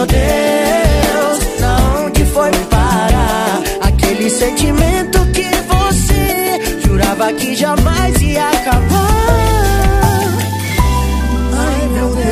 meu 0.00 0.06
Deus, 0.06 1.62
aonde 1.62 2.24
foi 2.26 2.50
parar 2.70 3.60
aquele 3.82 4.30
sentimento 4.30 5.18
que 5.32 5.50
você 5.68 6.80
jurava 6.86 7.30
que 7.34 7.54
jamais 7.54 8.18
ia 8.22 8.48
acabar? 8.48 9.10
Ai 11.58 11.88
meu 11.88 12.08
Deus. 12.14 12.24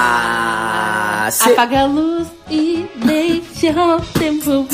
Ah, 0.00 1.28
cê- 1.30 1.52
Apaga 1.52 1.80
a 1.80 1.86
luz 1.86 2.28
e 2.48 2.88
deixa 3.04 3.72
o 3.96 4.00
tempo 4.18 4.64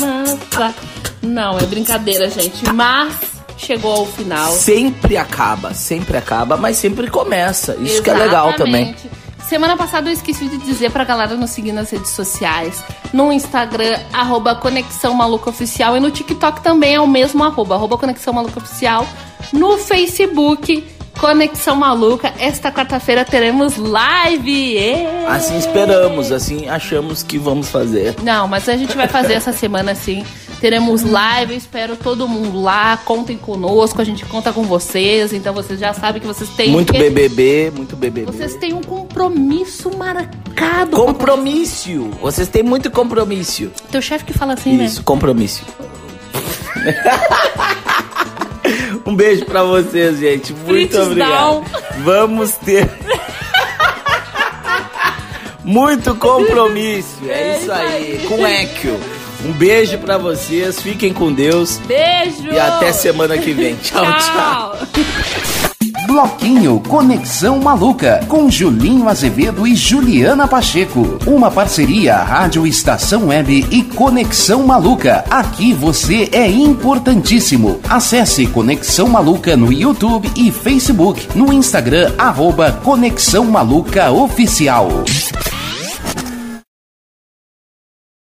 passar. 0.51 0.73
Não, 1.23 1.57
é 1.57 1.65
brincadeira, 1.65 2.29
gente. 2.29 2.71
Mas 2.71 3.13
chegou 3.57 3.91
ao 3.91 4.05
final. 4.05 4.51
Sempre 4.51 5.17
acaba, 5.17 5.73
sempre 5.73 6.17
acaba, 6.17 6.57
mas 6.57 6.77
sempre 6.77 7.09
começa. 7.09 7.75
Isso 7.79 8.01
que 8.01 8.09
é 8.09 8.13
legal 8.13 8.53
também. 8.53 8.89
Exatamente. 8.89 9.25
Semana 9.47 9.77
passada 9.77 10.09
eu 10.09 10.13
esqueci 10.13 10.47
de 10.47 10.57
dizer 10.57 10.89
pra 10.91 11.03
galera 11.03 11.35
nos 11.35 11.51
seguir 11.51 11.71
nas 11.71 11.91
redes 11.91 12.09
sociais. 12.11 12.83
No 13.13 13.31
Instagram, 13.31 13.99
arroba 14.11 14.55
Conexão 14.55 15.13
Maluca 15.13 15.51
Oficial. 15.51 15.95
E 15.95 15.99
no 15.99 16.09
TikTok 16.09 16.61
também 16.61 16.95
é 16.95 16.99
o 16.99 17.07
mesmo 17.07 17.43
arroba, 17.43 17.75
arroba 17.75 17.95
Conexão 17.95 18.33
Maluca 18.33 18.59
Oficial. 18.59 19.07
No 19.53 19.77
Facebook, 19.77 20.83
Conexão 21.19 21.75
Maluca. 21.75 22.33
Esta 22.39 22.71
quarta-feira 22.71 23.23
teremos 23.25 23.77
live. 23.77 24.77
Ê! 24.77 25.05
Assim 25.27 25.57
esperamos, 25.57 26.31
assim 26.31 26.67
achamos 26.69 27.23
que 27.23 27.37
vamos 27.37 27.69
fazer. 27.69 28.15
Não, 28.21 28.47
mas 28.47 28.67
a 28.69 28.75
gente 28.77 28.95
vai 28.95 29.07
fazer 29.07 29.33
essa 29.33 29.51
semana 29.53 29.95
sim. 29.95 30.23
Teremos 30.59 31.03
live, 31.03 31.55
espero 31.55 31.95
todo 31.95 32.27
mundo 32.27 32.61
lá. 32.61 32.97
Contem 32.97 33.37
conosco, 33.37 34.01
a 34.01 34.05
gente 34.05 34.25
conta 34.25 34.51
com 34.53 34.63
vocês. 34.63 35.33
Então 35.33 35.53
vocês 35.53 35.79
já 35.79 35.93
sabem 35.93 36.21
que 36.21 36.27
vocês 36.27 36.49
têm 36.51 36.69
Muito 36.71 36.93
que- 36.93 36.99
BBB, 36.99 37.71
muito 37.75 37.95
BBB. 37.95 38.31
Vocês 38.31 38.55
têm 38.55 38.73
um 38.73 38.81
compromisso 38.81 39.95
marcado. 39.97 40.91
com 40.91 41.05
Compromisso. 41.07 42.09
Vocês 42.21 42.47
têm 42.47 42.63
muito 42.63 42.89
compromisso. 42.91 43.69
Teu 43.91 44.01
chefe 44.01 44.25
que 44.25 44.33
fala 44.33 44.53
assim, 44.53 44.83
Isso, 44.83 45.03
compromisso. 45.03 45.63
um 49.15 49.17
beijo 49.17 49.45
pra 49.45 49.63
vocês, 49.63 50.19
gente. 50.19 50.51
Muito 50.51 50.65
Fritz 50.65 50.97
obrigado. 50.97 51.31
down. 51.31 51.63
Vamos 52.03 52.51
ter 52.55 52.89
muito 55.63 56.13
compromisso. 56.15 57.19
É 57.25 57.57
isso 57.57 57.71
aí, 57.71 58.25
com 58.27 58.45
Equio. 58.45 58.99
Um 59.45 59.53
beijo 59.53 59.97
pra 59.99 60.17
vocês, 60.17 60.81
fiquem 60.81 61.13
com 61.13 61.31
Deus? 61.31 61.77
Beijo! 61.85 62.51
e 62.51 62.59
até 62.59 62.91
semana 62.91 63.37
que 63.37 63.53
vem. 63.53 63.75
Tchau, 63.81 64.03
tchau. 64.03 64.77
Bloquinho 66.15 66.79
Conexão 66.79 67.59
Maluca, 67.59 68.23
com 68.29 68.49
Julinho 68.49 69.09
Azevedo 69.09 69.67
e 69.67 69.75
Juliana 69.75 70.47
Pacheco. 70.47 71.19
Uma 71.27 71.51
parceria 71.51 72.15
Rádio 72.15 72.65
Estação 72.65 73.27
Web 73.27 73.67
e 73.69 73.83
Conexão 73.83 74.65
Maluca. 74.65 75.25
Aqui 75.29 75.73
você 75.73 76.29
é 76.31 76.49
importantíssimo. 76.49 77.81
Acesse 77.89 78.47
Conexão 78.47 79.09
Maluca 79.09 79.57
no 79.57 79.73
YouTube 79.73 80.31
e 80.37 80.49
Facebook. 80.53 81.27
No 81.37 81.51
Instagram, 81.51 82.13
arroba 82.17 82.71
Conexão 82.81 83.43
Maluca 83.43 84.09
Oficial. 84.09 84.87